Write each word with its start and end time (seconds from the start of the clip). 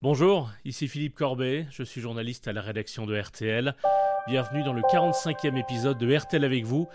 Bonjour, 0.00 0.52
ici 0.64 0.86
Philippe 0.86 1.16
Corbet, 1.16 1.66
je 1.72 1.82
suis 1.82 2.00
journaliste 2.00 2.46
à 2.46 2.52
la 2.52 2.60
rédaction 2.60 3.04
de 3.04 3.18
RTL. 3.18 3.74
Bienvenue 4.28 4.62
dans 4.62 4.72
le 4.72 4.82
45e 4.82 5.58
épisode 5.58 5.98
de 5.98 6.16
RTL 6.16 6.44
avec 6.44 6.64
vous. 6.64 6.86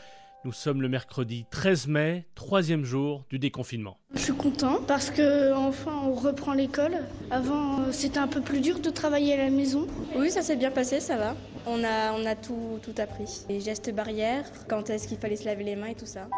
Nous 0.45 0.53
sommes 0.53 0.81
le 0.81 0.87
mercredi 0.87 1.45
13 1.51 1.87
mai, 1.87 2.25
troisième 2.33 2.85
jour 2.85 3.25
du 3.29 3.39
déconfinement. 3.39 3.97
Je 4.13 4.19
suis 4.19 4.33
content 4.33 4.79
parce 4.87 5.09
que 5.09 5.51
enfin 5.51 5.91
on 6.05 6.13
reprend 6.13 6.53
l'école. 6.53 6.95
Avant 7.29 7.81
euh, 7.81 7.91
c'était 7.91 8.19
un 8.19 8.29
peu 8.29 8.39
plus 8.39 8.61
dur 8.61 8.79
de 8.79 8.89
travailler 8.89 9.33
à 9.33 9.37
la 9.43 9.49
maison. 9.49 9.85
Oui, 10.15 10.31
ça 10.31 10.41
s'est 10.41 10.55
bien 10.55 10.71
passé, 10.71 11.01
ça 11.01 11.17
va. 11.17 11.35
On 11.67 11.83
a, 11.83 12.13
on 12.13 12.25
a 12.25 12.35
tout, 12.35 12.79
tout 12.83 12.95
appris. 13.01 13.43
Les 13.49 13.59
gestes 13.59 13.93
barrières, 13.93 14.45
quand 14.69 14.89
est-ce 14.89 15.09
qu'il 15.09 15.17
fallait 15.17 15.35
se 15.35 15.43
laver 15.43 15.65
les 15.65 15.75
mains 15.75 15.87
et 15.87 15.95
tout 15.95 16.05
ça. 16.05 16.29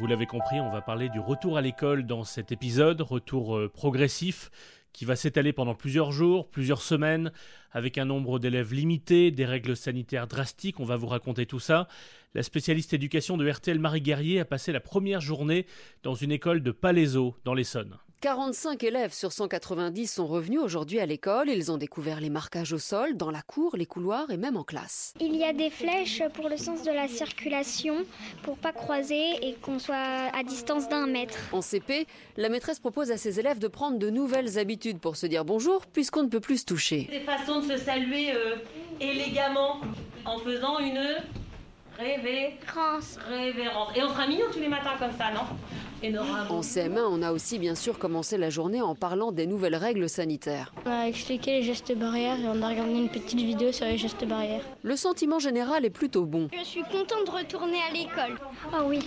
Vous 0.00 0.06
l'avez 0.06 0.26
compris, 0.26 0.60
on 0.60 0.70
va 0.70 0.82
parler 0.82 1.08
du 1.08 1.20
retour 1.20 1.56
à 1.56 1.62
l'école 1.62 2.04
dans 2.04 2.24
cet 2.24 2.52
épisode, 2.52 3.00
retour 3.00 3.56
euh, 3.56 3.70
progressif 3.72 4.50
qui 4.94 5.04
va 5.04 5.16
s'étaler 5.16 5.52
pendant 5.52 5.74
plusieurs 5.74 6.12
jours, 6.12 6.48
plusieurs 6.48 6.80
semaines, 6.80 7.32
avec 7.72 7.98
un 7.98 8.06
nombre 8.06 8.38
d'élèves 8.38 8.72
limité, 8.72 9.30
des 9.32 9.44
règles 9.44 9.76
sanitaires 9.76 10.28
drastiques, 10.28 10.80
on 10.80 10.84
va 10.84 10.96
vous 10.96 11.08
raconter 11.08 11.44
tout 11.44 11.60
ça. 11.60 11.88
La 12.32 12.42
spécialiste 12.42 12.94
éducation 12.94 13.36
de 13.36 13.50
RTL 13.50 13.78
Marie 13.78 14.00
Guerrier 14.00 14.40
a 14.40 14.44
passé 14.44 14.72
la 14.72 14.80
première 14.80 15.20
journée 15.20 15.66
dans 16.04 16.14
une 16.14 16.32
école 16.32 16.62
de 16.62 16.70
Palaiseau, 16.70 17.36
dans 17.44 17.54
l'Essonne. 17.54 17.98
45 18.20 18.82
élèves 18.84 19.12
sur 19.12 19.32
190 19.32 20.06
sont 20.06 20.26
revenus 20.26 20.60
aujourd'hui 20.60 20.98
à 20.98 21.06
l'école. 21.06 21.50
Ils 21.50 21.70
ont 21.70 21.76
découvert 21.76 22.20
les 22.20 22.30
marquages 22.30 22.72
au 22.72 22.78
sol, 22.78 23.16
dans 23.16 23.30
la 23.30 23.42
cour, 23.42 23.76
les 23.76 23.84
couloirs 23.84 24.30
et 24.30 24.36
même 24.36 24.56
en 24.56 24.64
classe. 24.64 25.12
Il 25.20 25.36
y 25.36 25.44
a 25.44 25.52
des 25.52 25.68
flèches 25.68 26.22
pour 26.32 26.48
le 26.48 26.56
sens 26.56 26.82
de 26.82 26.90
la 26.90 27.06
circulation, 27.06 28.04
pour 28.42 28.56
pas 28.56 28.72
croiser 28.72 29.46
et 29.46 29.54
qu'on 29.60 29.78
soit 29.78 30.30
à 30.34 30.42
distance 30.42 30.88
d'un 30.88 31.06
mètre. 31.06 31.38
En 31.52 31.60
CP, 31.60 32.06
la 32.38 32.48
maîtresse 32.48 32.78
propose 32.80 33.10
à 33.10 33.18
ses 33.18 33.40
élèves 33.40 33.58
de 33.58 33.68
prendre 33.68 33.98
de 33.98 34.08
nouvelles 34.08 34.58
habitudes 34.58 35.00
pour 35.00 35.16
se 35.16 35.26
dire 35.26 35.44
bonjour, 35.44 35.86
puisqu'on 35.86 36.22
ne 36.22 36.28
peut 36.28 36.40
plus 36.40 36.58
se 36.58 36.64
toucher. 36.66 37.08
Des 37.10 37.20
façons 37.20 37.60
de 37.60 37.72
se 37.72 37.76
saluer 37.76 38.32
euh, 38.32 38.56
élégamment 39.00 39.80
en 40.24 40.38
faisant 40.38 40.78
une 40.78 41.00
révérence. 41.98 43.18
révérence. 43.28 43.96
Et 43.96 44.02
on 44.02 44.08
sera 44.08 44.26
mignon 44.26 44.46
tous 44.52 44.60
les 44.60 44.68
matins 44.68 44.94
comme 44.98 45.12
ça, 45.16 45.30
non? 45.32 45.42
En 46.12 46.60
CM1, 46.60 47.00
on 47.08 47.22
a 47.22 47.32
aussi 47.32 47.58
bien 47.58 47.74
sûr 47.74 47.98
commencé 47.98 48.36
la 48.36 48.50
journée 48.50 48.82
en 48.82 48.94
parlant 48.94 49.32
des 49.32 49.46
nouvelles 49.46 49.76
règles 49.76 50.08
sanitaires. 50.08 50.74
On 50.84 50.90
a 50.90 51.08
expliqué 51.08 51.52
les 51.52 51.62
gestes 51.62 51.96
barrières 51.96 52.38
et 52.38 52.46
on 52.46 52.62
a 52.62 52.68
regardé 52.68 52.92
une 52.92 53.08
petite 53.08 53.40
vidéo 53.40 53.72
sur 53.72 53.86
les 53.86 53.96
gestes 53.96 54.26
barrières. 54.26 54.62
Le 54.82 54.96
sentiment 54.96 55.38
général 55.38 55.84
est 55.84 55.90
plutôt 55.90 56.26
bon. 56.26 56.48
Je 56.58 56.64
suis 56.64 56.82
contente 56.82 57.26
de 57.26 57.30
retourner 57.30 57.78
à 57.88 57.92
l'école. 57.92 58.38
Oh 58.72 58.84
oui, 58.86 59.00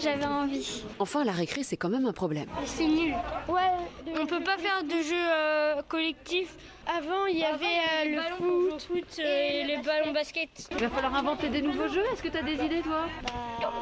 j'avais 0.00 0.24
envie. 0.24 0.82
Enfin, 0.98 1.24
la 1.24 1.32
récré, 1.32 1.62
c'est 1.62 1.76
quand 1.76 1.90
même 1.90 2.06
un 2.06 2.12
problème. 2.12 2.46
C'est 2.64 2.86
nul. 2.86 3.14
Ouais, 3.48 4.14
on 4.20 4.26
peut 4.26 4.42
pas 4.42 4.56
faire 4.56 4.82
de 4.82 5.02
jeux 5.02 5.14
euh, 5.14 5.82
collectifs. 5.88 6.54
Avant, 6.96 7.26
il 7.26 7.38
y 7.38 7.44
avait 7.44 7.66
euh, 7.66 8.16
le 8.16 8.78
foot, 8.78 9.16
euh, 9.20 9.48
et 9.48 9.64
les 9.64 9.76
ballons 9.76 10.12
basket. 10.12 10.68
Il 10.72 10.78
va 10.78 10.88
falloir 10.88 11.14
inventer 11.14 11.48
des 11.48 11.62
nouveaux 11.62 11.86
jeux. 11.86 12.04
Est-ce 12.12 12.22
que 12.22 12.28
tu 12.28 12.36
as 12.36 12.42
des 12.42 12.54
idées, 12.54 12.82
toi? 12.82 13.06
Bah, 13.60 13.72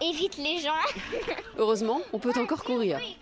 Évite 0.00 0.36
les 0.36 0.58
gens. 0.58 0.72
Heureusement, 1.58 2.00
on 2.12 2.18
peut 2.18 2.32
encore 2.36 2.64
courir. 2.64 2.98
Et 2.98 3.16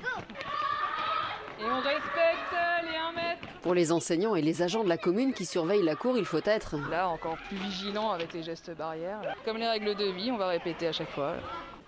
on 1.61 1.81
respecte 1.81 2.55
les 2.91 2.97
1 2.97 3.13
mètre. 3.13 3.48
Pour 3.63 3.75
les 3.75 3.91
enseignants 3.91 4.37
et 4.37 4.43
les 4.43 4.63
agents 4.63 4.85
de 4.85 4.89
la 4.89 4.99
commune 4.99 5.33
qui 5.33 5.45
surveillent 5.45 5.83
la 5.83 5.97
cour, 5.97 6.17
il 6.17 6.25
faut 6.25 6.41
être 6.45 6.77
là 6.91 7.09
encore 7.09 7.37
plus 7.49 7.57
vigilant 7.57 8.11
avec 8.11 8.33
les 8.33 8.43
gestes 8.43 8.75
barrières. 8.77 9.21
Comme 9.45 9.57
les 9.57 9.67
règles 9.67 9.97
de 9.97 10.13
vie, 10.13 10.31
on 10.31 10.37
va 10.37 10.49
répéter 10.49 10.87
à 10.87 10.93
chaque 10.93 11.11
fois. 11.11 11.35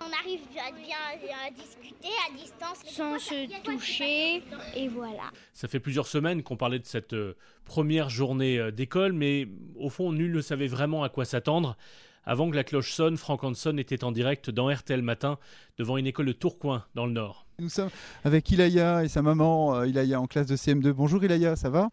On 0.01 0.11
arrive 0.11 0.41
à 0.57 0.71
bien 0.71 0.97
à 1.45 1.51
discuter 1.51 2.09
à 2.27 2.35
distance 2.35 2.79
sans 2.85 3.19
se 3.19 3.61
toucher 3.61 4.43
et 4.75 4.87
voilà. 4.89 5.31
Ça 5.53 5.67
fait 5.67 5.79
plusieurs 5.79 6.07
semaines 6.07 6.43
qu'on 6.43 6.57
parlait 6.57 6.79
de 6.79 6.85
cette 6.85 7.13
euh, 7.13 7.37
première 7.65 8.09
journée 8.09 8.57
euh, 8.57 8.71
d'école, 8.71 9.13
mais 9.13 9.47
au 9.75 9.89
fond, 9.89 10.11
nul 10.11 10.33
ne 10.33 10.41
savait 10.41 10.67
vraiment 10.67 11.03
à 11.03 11.09
quoi 11.09 11.23
s'attendre. 11.23 11.77
Avant 12.25 12.49
que 12.49 12.55
la 12.55 12.63
cloche 12.63 12.91
sonne, 12.93 13.17
Franck 13.17 13.43
Hanson 13.43 13.77
était 13.77 14.03
en 14.03 14.11
direct 14.11 14.49
dans 14.49 14.71
RTL 14.71 15.01
Matin 15.01 15.37
devant 15.77 15.97
une 15.97 16.07
école 16.07 16.27
de 16.27 16.33
Tourcoing 16.33 16.83
dans 16.95 17.05
le 17.05 17.13
Nord. 17.13 17.45
Nous 17.61 17.69
sommes 17.69 17.91
avec 18.23 18.49
Ilaya 18.49 19.03
et 19.03 19.07
sa 19.07 19.21
maman, 19.21 19.75
euh, 19.75 19.87
Ilaya 19.87 20.19
en 20.19 20.25
classe 20.25 20.47
de 20.47 20.55
CM2. 20.55 20.91
Bonjour 20.93 21.23
Ilaya, 21.23 21.55
ça 21.55 21.69
va? 21.69 21.91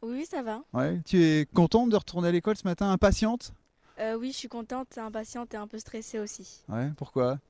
Oui, 0.00 0.24
ça 0.24 0.42
va. 0.42 0.62
Ouais. 0.72 1.00
Tu 1.04 1.20
es 1.20 1.44
contente 1.44 1.90
de 1.90 1.96
retourner 1.96 2.28
à 2.28 2.30
l'école 2.30 2.56
ce 2.56 2.64
matin, 2.66 2.88
impatiente? 2.92 3.52
Oui, 4.16 4.30
je 4.30 4.36
suis 4.36 4.48
contente, 4.48 4.96
impatiente 4.96 5.54
et 5.54 5.56
un 5.56 5.66
peu 5.66 5.80
stressée 5.80 6.20
aussi. 6.20 6.62
Ouais, 6.68 6.88
pourquoi? 6.96 7.40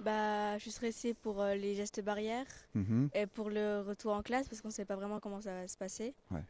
Bah, 0.00 0.58
je 0.58 0.62
suis 0.62 0.70
stressée 0.72 1.14
pour 1.14 1.40
euh, 1.40 1.54
les 1.54 1.74
gestes 1.74 2.02
barrières 2.02 2.46
mhm. 2.74 3.08
et 3.14 3.26
pour 3.26 3.48
le 3.48 3.80
retour 3.80 4.12
en 4.12 4.20
classe 4.20 4.46
parce 4.46 4.60
qu'on 4.60 4.68
ne 4.68 4.72
sait 4.72 4.84
pas 4.84 4.96
vraiment 4.96 5.20
comment 5.20 5.40
ça 5.40 5.52
va 5.52 5.68
se 5.68 5.78
passer. 5.78 6.14
Ouais. 6.30 6.44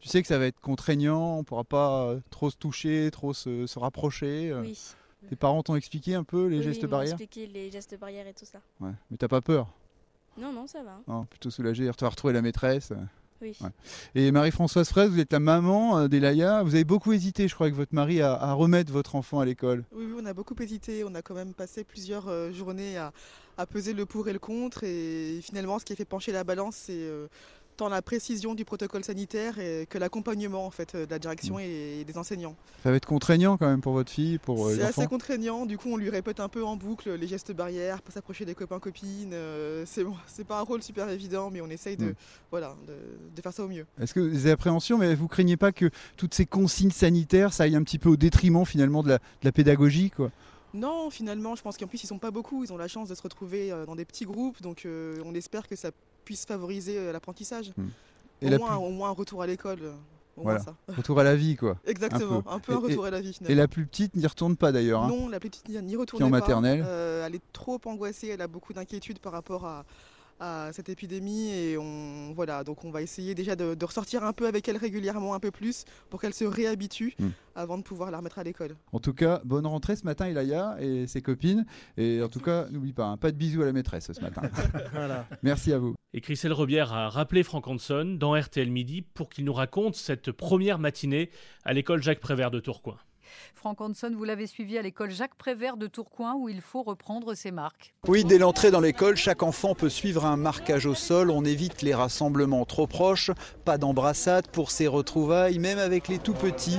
Tu 0.00 0.08
sais 0.08 0.20
que 0.20 0.28
ça 0.28 0.38
va 0.38 0.44
être 0.44 0.60
contraignant, 0.60 1.36
on 1.36 1.38
ne 1.38 1.42
pourra 1.42 1.64
pas 1.64 2.08
euh, 2.08 2.20
trop 2.28 2.50
se 2.50 2.56
toucher, 2.56 3.10
trop 3.10 3.32
se, 3.32 3.78
rapprocher. 3.78 4.50
Euh. 4.50 4.60
Oui. 4.60 4.78
Tes 5.30 5.36
parents 5.36 5.62
t'ont 5.62 5.76
expliqué 5.76 6.14
un 6.14 6.24
peu 6.24 6.46
les 6.46 6.58
oui, 6.58 6.64
gestes 6.64 6.82
oui, 6.82 6.88
barrières? 6.88 7.14
expliqué 7.14 7.46
les 7.46 7.70
gestes 7.70 7.98
barrières 7.98 8.26
et 8.26 8.34
tout 8.34 8.44
ça. 8.44 8.60
Ouais. 8.80 8.92
Mais 9.10 9.16
t'as 9.16 9.28
pas 9.28 9.40
peur? 9.40 9.72
Non, 10.38 10.52
non, 10.52 10.66
ça 10.66 10.82
va. 10.82 11.00
Non, 11.06 11.24
plutôt 11.24 11.50
soulagé. 11.50 11.88
Tu 11.96 12.04
vas 12.04 12.08
retrouver 12.08 12.34
la 12.34 12.42
maîtresse. 12.42 12.92
Oui. 13.42 13.56
Et 14.14 14.30
Marie-Françoise 14.32 14.88
Fraise, 14.88 15.10
vous 15.10 15.20
êtes 15.20 15.32
la 15.32 15.40
maman 15.40 15.98
euh, 15.98 16.08
d'Elaya. 16.08 16.62
Vous 16.62 16.74
avez 16.74 16.84
beaucoup 16.84 17.12
hésité, 17.12 17.46
je 17.46 17.54
crois, 17.54 17.66
avec 17.66 17.76
votre 17.76 17.94
mari 17.94 18.22
à, 18.22 18.52
remettre 18.54 18.92
votre 18.92 19.16
enfant 19.16 19.40
à 19.40 19.44
l'école. 19.44 19.84
Oui, 19.92 20.06
oui, 20.06 20.14
on 20.20 20.26
a 20.26 20.32
beaucoup 20.32 20.54
hésité. 20.60 21.04
On 21.04 21.14
a 21.14 21.22
quand 21.22 21.34
même 21.34 21.52
passé 21.52 21.84
plusieurs 21.84 22.52
journées 22.52 22.96
à, 22.96 23.12
à, 23.58 23.66
peser 23.66 23.92
le 23.92 24.06
pour 24.06 24.28
et 24.28 24.32
le 24.32 24.38
contre. 24.38 24.84
Et 24.84 25.40
finalement, 25.42 25.78
ce 25.78 25.84
qui 25.84 25.92
a 25.92 25.96
fait 25.96 26.04
pencher 26.04 26.32
la 26.32 26.44
balance, 26.44 26.76
c'est 26.76 27.08
tant 27.76 27.88
la 27.88 28.02
précision 28.02 28.54
du 28.54 28.64
protocole 28.64 29.04
sanitaire 29.04 29.56
que 29.56 29.98
l'accompagnement 29.98 30.66
en 30.66 30.70
fait 30.70 30.96
de 30.96 31.10
la 31.10 31.18
direction 31.18 31.56
mm. 31.56 31.60
et 31.60 32.04
des 32.04 32.18
enseignants. 32.18 32.56
Ça 32.82 32.90
va 32.90 32.96
être 32.96 33.06
contraignant 33.06 33.56
quand 33.56 33.66
même 33.66 33.80
pour 33.80 33.92
votre 33.92 34.10
fille, 34.10 34.38
pour 34.38 34.66
euh, 34.66 34.74
C'est 34.76 34.82
assez 34.82 35.06
contraignant. 35.06 35.66
Du 35.66 35.78
coup, 35.78 35.88
on 35.90 35.96
lui 35.96 36.10
répète 36.10 36.40
un 36.40 36.48
peu 36.48 36.64
en 36.64 36.76
boucle 36.76 37.14
les 37.14 37.26
gestes 37.26 37.52
barrières, 37.52 38.02
pour 38.02 38.12
s'approcher 38.12 38.44
des 38.44 38.54
copains 38.54 38.78
copines. 38.78 39.32
Euh, 39.32 39.84
c'est 39.86 40.04
bon, 40.04 40.14
c'est 40.26 40.46
pas 40.46 40.58
un 40.58 40.62
rôle 40.62 40.82
super 40.82 41.08
évident, 41.08 41.50
mais 41.50 41.60
on 41.60 41.68
essaye 41.68 41.96
de 41.96 42.06
mm. 42.06 42.14
voilà 42.50 42.74
de, 42.86 43.42
faire 43.42 43.52
ça 43.52 43.64
au 43.64 43.68
mieux. 43.68 43.86
Est-ce 44.00 44.14
que 44.14 44.20
vous 44.20 44.36
avez 44.36 44.52
appréhensions, 44.52 44.98
mais 44.98 45.14
vous 45.14 45.28
craignez 45.28 45.56
pas 45.56 45.72
que 45.72 45.90
toutes 46.16 46.34
ces 46.34 46.46
consignes 46.46 46.90
sanitaires, 46.90 47.52
ça 47.52 47.64
aille 47.64 47.76
un 47.76 47.82
petit 47.82 47.98
peu 47.98 48.08
au 48.08 48.16
détriment 48.16 48.64
finalement 48.64 49.02
de 49.02 49.08
la, 49.08 49.18
de 49.18 49.44
la 49.44 49.52
pédagogie, 49.52 50.10
quoi? 50.10 50.30
Non, 50.72 51.08
finalement, 51.08 51.54
je 51.54 51.62
pense 51.62 51.76
qu'en 51.76 51.86
plus, 51.86 52.02
ils 52.02 52.08
sont 52.08 52.18
pas 52.18 52.32
beaucoup. 52.32 52.64
Ils 52.64 52.72
ont 52.72 52.76
la 52.76 52.88
chance 52.88 53.08
de 53.08 53.14
se 53.14 53.22
retrouver 53.22 53.70
euh, 53.70 53.86
dans 53.86 53.94
des 53.94 54.04
petits 54.04 54.24
groupes. 54.24 54.60
Donc, 54.60 54.86
on 55.24 55.34
espère 55.34 55.68
que 55.68 55.76
ça 55.76 55.90
puisse 56.24 56.46
favoriser 56.46 56.98
euh, 56.98 57.12
l'apprentissage. 57.12 57.72
Hmm. 57.76 57.88
Au, 58.42 58.58
moins, 58.58 58.76
au, 58.76 58.90
moins, 58.90 59.08
un 59.10 59.12
retour 59.12 59.42
à 59.42 59.46
l'école. 59.46 59.78
Euh, 59.82 59.92
voilà. 60.36 60.60
Retour 60.88 61.20
à 61.20 61.24
la 61.24 61.36
vie, 61.36 61.56
quoi. 61.56 61.78
Exactement, 61.86 62.42
un 62.48 62.58
peu 62.58 62.72
un, 62.72 62.78
retour 62.78 63.04
à 63.04 63.10
la 63.10 63.20
vie 63.20 63.32
finalement. 63.32 63.52
Et 63.52 63.56
la 63.56 63.68
plus 63.68 63.86
petite 63.86 64.16
n'y 64.16 64.26
retourne 64.26 64.56
pas 64.56 64.72
d'ailleurs. 64.72 65.02
Hein. 65.02 65.08
Non, 65.08 65.28
la 65.28 65.38
plus 65.38 65.50
petite 65.50 65.68
n'y 65.68 65.96
retourne 65.96 66.20
pas. 66.20 66.26
en 66.26 66.30
maternelle. 66.30 66.84
Euh, 66.84 67.24
elle 67.26 67.36
est 67.36 67.52
trop 67.52 67.80
angoissée, 67.84 68.28
elle 68.28 68.40
a 68.40 68.48
beaucoup 68.48 68.72
d'inquiétudes 68.72 69.20
par 69.20 69.32
rapport 69.32 69.64
à, 69.64 69.84
à 70.40 70.70
cette 70.72 70.88
épidémie 70.88 71.50
et 71.50 71.78
on 71.78 72.32
voilà 72.34 72.64
donc 72.64 72.84
on 72.84 72.90
va 72.90 73.02
essayer 73.02 73.34
déjà 73.34 73.56
de, 73.56 73.84
ressortir 73.84 74.24
un 74.24 74.32
peu 74.32 74.46
avec 74.46 74.68
elle 74.68 74.76
régulièrement 74.76 75.34
un 75.34 75.40
peu 75.40 75.50
plus 75.50 75.84
pour 76.10 76.20
qu'elle 76.20 76.34
se 76.34 76.44
réhabitue 76.44 77.14
hmm. 77.18 77.28
avant 77.54 77.78
de 77.78 77.82
pouvoir 77.82 78.10
la 78.10 78.18
remettre 78.18 78.38
à 78.38 78.42
l'école. 78.42 78.76
En 78.92 78.98
tout 78.98 79.12
cas, 79.12 79.40
bonne 79.44 79.66
rentrée 79.66 79.96
ce 79.96 80.04
matin 80.04 80.28
Ilaya 80.28 80.76
et 80.80 81.06
ses 81.06 81.22
copines 81.22 81.64
et 81.96 82.22
en 82.22 82.28
tout 82.28 82.40
cas 82.40 82.68
n'oublie 82.70 82.92
pas 82.92 83.06
hein, 83.06 83.16
pas 83.16 83.30
de 83.30 83.36
bisous 83.36 83.62
à 83.62 83.66
la 83.66 83.72
maîtresse 83.72 84.12
ce 84.12 84.20
matin. 84.20 84.42
Merci 85.42 85.72
à 85.72 85.78
vous. 85.78 85.94
Et 86.12 86.20
Christelle 86.20 86.52
Robière 86.52 86.92
a 86.92 87.08
rappelé 87.08 87.42
Franck 87.42 87.66
Hanson 87.66 88.16
dans 88.18 88.38
RTL 88.38 88.70
Midi 88.70 89.02
pour 89.02 89.28
qu'il 89.28 89.44
nous 89.44 89.52
raconte 89.52 89.96
cette 89.96 90.30
première 90.32 90.78
matinée 90.78 91.30
à 91.64 91.72
l'école 91.72 92.02
Jacques 92.02 92.20
Prévert 92.20 92.50
de 92.50 92.60
Tourcoing. 92.60 92.96
Franck 93.54 93.80
Hanson, 93.80 94.12
vous 94.14 94.24
l'avez 94.24 94.46
suivi 94.46 94.78
à 94.78 94.82
l'école 94.82 95.10
Jacques 95.10 95.34
Prévert 95.36 95.76
de 95.76 95.86
Tourcoing 95.86 96.34
où 96.34 96.48
il 96.48 96.60
faut 96.60 96.82
reprendre 96.82 97.34
ses 97.34 97.50
marques. 97.50 97.94
Oui, 98.08 98.24
dès 98.24 98.38
l'entrée 98.38 98.70
dans 98.70 98.80
l'école, 98.80 99.16
chaque 99.16 99.42
enfant 99.42 99.74
peut 99.74 99.88
suivre 99.88 100.24
un 100.24 100.36
marquage 100.36 100.86
au 100.86 100.94
sol. 100.94 101.30
On 101.30 101.44
évite 101.44 101.82
les 101.82 101.94
rassemblements 101.94 102.64
trop 102.64 102.86
proches, 102.86 103.30
pas 103.64 103.78
d'embrassade 103.78 104.48
pour 104.48 104.70
ses 104.70 104.86
retrouvailles, 104.86 105.58
même 105.58 105.78
avec 105.78 106.08
les 106.08 106.18
tout 106.18 106.34
petits. 106.34 106.78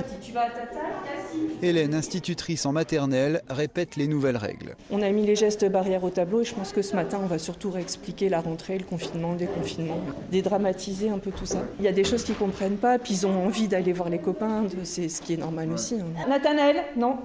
Hélène, 1.62 1.94
institutrice 1.94 2.66
en 2.66 2.72
maternelle, 2.72 3.42
répète 3.48 3.96
les 3.96 4.08
nouvelles 4.08 4.36
règles. 4.36 4.76
On 4.90 5.02
a 5.02 5.10
mis 5.10 5.24
les 5.26 5.36
gestes 5.36 5.68
barrières 5.70 6.04
au 6.04 6.10
tableau 6.10 6.42
et 6.42 6.44
je 6.44 6.54
pense 6.54 6.72
que 6.72 6.82
ce 6.82 6.94
matin, 6.94 7.18
on 7.22 7.26
va 7.26 7.38
surtout 7.38 7.70
réexpliquer 7.70 8.28
la 8.28 8.40
rentrée, 8.40 8.78
le 8.78 8.84
confinement, 8.84 9.32
le 9.32 9.38
déconfinement, 9.38 9.98
dédramatiser 10.30 11.08
un 11.08 11.18
peu 11.18 11.30
tout 11.30 11.46
ça. 11.46 11.62
Il 11.78 11.84
y 11.84 11.88
a 11.88 11.92
des 11.92 12.04
choses 12.04 12.24
qu'ils 12.24 12.34
ne 12.34 12.40
comprennent 12.40 12.76
pas, 12.76 12.98
puis 12.98 13.14
ils 13.14 13.26
ont 13.26 13.46
envie 13.46 13.68
d'aller 13.68 13.92
voir 13.92 14.08
les 14.08 14.18
copains, 14.18 14.64
c'est 14.84 15.08
ce 15.08 15.22
qui 15.22 15.34
est 15.34 15.38
normal 15.38 15.72
aussi. 15.72 15.96
Hein. 15.96 16.06
Nathanaël, 16.46 16.84
non 16.96 17.18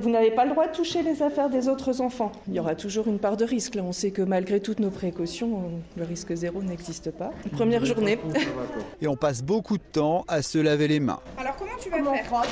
vous 0.00 0.10
n'avez 0.10 0.30
pas 0.30 0.44
le 0.44 0.50
droit 0.50 0.66
de 0.66 0.72
toucher 0.72 1.02
les 1.02 1.22
affaires 1.22 1.48
des 1.48 1.66
autres 1.66 2.02
enfants. 2.02 2.30
Il 2.46 2.52
y 2.52 2.60
aura 2.60 2.74
toujours 2.74 3.08
une 3.08 3.18
part 3.18 3.38
de 3.38 3.44
risque. 3.46 3.74
Là, 3.74 3.82
on 3.82 3.92
sait 3.92 4.10
que 4.10 4.20
malgré 4.20 4.60
toutes 4.60 4.80
nos 4.80 4.90
précautions, 4.90 5.70
le 5.96 6.04
risque 6.04 6.34
zéro 6.34 6.62
n'existe 6.62 7.10
pas. 7.10 7.30
Première 7.52 7.84
journée. 7.86 8.18
Et 9.00 9.08
on 9.08 9.16
passe 9.16 9.42
beaucoup 9.42 9.78
de 9.78 9.82
temps 9.82 10.26
à 10.28 10.42
se 10.42 10.58
laver 10.58 10.88
les 10.88 11.00
mains. 11.00 11.20
Alors 11.38 11.56
comment 11.56 11.72
tu 11.80 11.88
vas 11.88 12.02
faire 12.02 12.42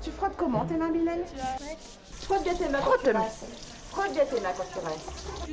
Tu 0.00 0.10
frottes 0.10 0.36
comment 0.36 0.64
tes 0.66 0.76
mains, 0.76 0.90
Mylène? 0.90 1.22
Frotte 2.12 2.44
bien 2.44 2.54
tes 2.54 2.68
mains. 2.68 2.78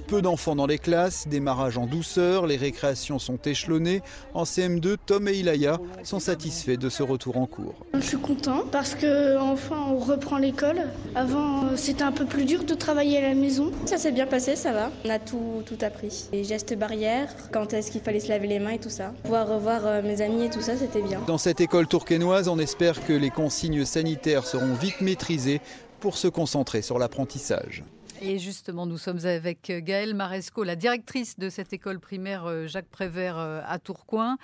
Peu 0.08 0.22
d'enfants 0.22 0.56
dans 0.56 0.68
les 0.68 0.78
classes, 0.78 1.28
démarrage 1.28 1.78
en 1.78 1.88
douceur, 1.88 2.46
les 2.46 2.58
récréations 2.58 3.20
sont 3.20 3.38
échelonnées. 3.46 4.02
En 4.34 4.44
CM2, 4.44 4.98
Tom 5.06 5.28
et 5.28 5.34
Ilaya 5.34 5.80
sont 6.04 6.20
satisfaits 6.20 6.78
de 6.78 6.90
ce 6.90 7.02
retour 7.04 7.38
en 7.38 7.46
cours. 7.46 7.74
Je 7.94 8.02
suis 8.02 8.18
content 8.18 8.64
parce 8.72 8.96
que 8.96 9.38
enfin 9.38 9.78
on 9.90 9.98
reprend 9.98 10.38
l'école. 10.38 10.82
Avant 11.16 11.76
c'était 11.76 12.04
un 12.04 12.12
peu 12.12 12.26
plus 12.26 12.46
dur 12.46 12.64
de 12.64 12.74
travailler 12.74 13.18
à 13.18 13.30
la 13.30 13.36
maison. 13.36 13.72
Ça 13.86 13.98
s'est 13.98 14.12
bien 14.12 14.28
passé, 14.28 14.56
ça 14.56 14.74
va. 14.74 14.92
On 15.06 15.10
a 15.10 15.20
tout, 15.20 15.64
tout 15.66 15.78
appris. 15.82 16.28
Les 16.32 16.44
gestes 16.44 16.78
barrières, 16.78 17.30
quand 17.52 17.74
est-ce 17.74 17.92
qu'il 17.92 18.02
fallait 18.02 18.20
se 18.20 18.30
laver 18.30 18.48
les 18.48 18.60
mains 18.60 18.72
et 18.72 18.80
tout 18.80 18.90
ça. 18.90 19.14
Pouvoir 19.24 19.48
revoir 19.48 19.86
euh, 19.86 20.02
mes 20.02 20.22
amis 20.22 20.46
et 20.46 20.50
tout 20.50 20.62
ça, 20.62 20.78
c'était 20.78 21.02
bien. 21.02 21.22
Dans 21.28 21.38
cette 21.38 21.62
école 21.62 21.88
tourquenoise, 21.88 22.48
on 22.48 22.60
espère 22.60 23.06
que 23.06 23.14
les 23.14 23.30
consignes 23.30 23.86
sanitaires 23.86 24.46
seront 24.46 24.74
vite 24.74 25.02
maîtrisées 25.02 25.62
pour 26.00 26.18
se 26.18 26.28
concentrer 26.28 26.82
sur 26.82 27.00
l'apprentissage. 27.00 27.84
Et 28.22 28.40
justement, 28.40 28.86
nous 28.86 28.98
sommes 28.98 29.26
avec 29.26 29.72
Gaëlle 29.72 30.14
Maresco, 30.14 30.64
la 30.64 30.76
directrice 30.76 31.38
de 31.38 31.50
cette 31.50 31.74
école 31.74 32.00
primaire 32.00 32.46
euh, 32.46 32.66
Jacques 32.66 32.88
Prévert 32.88 33.38
euh, 33.38 33.62
à 33.66 33.78
Tourcoing, 33.78 34.38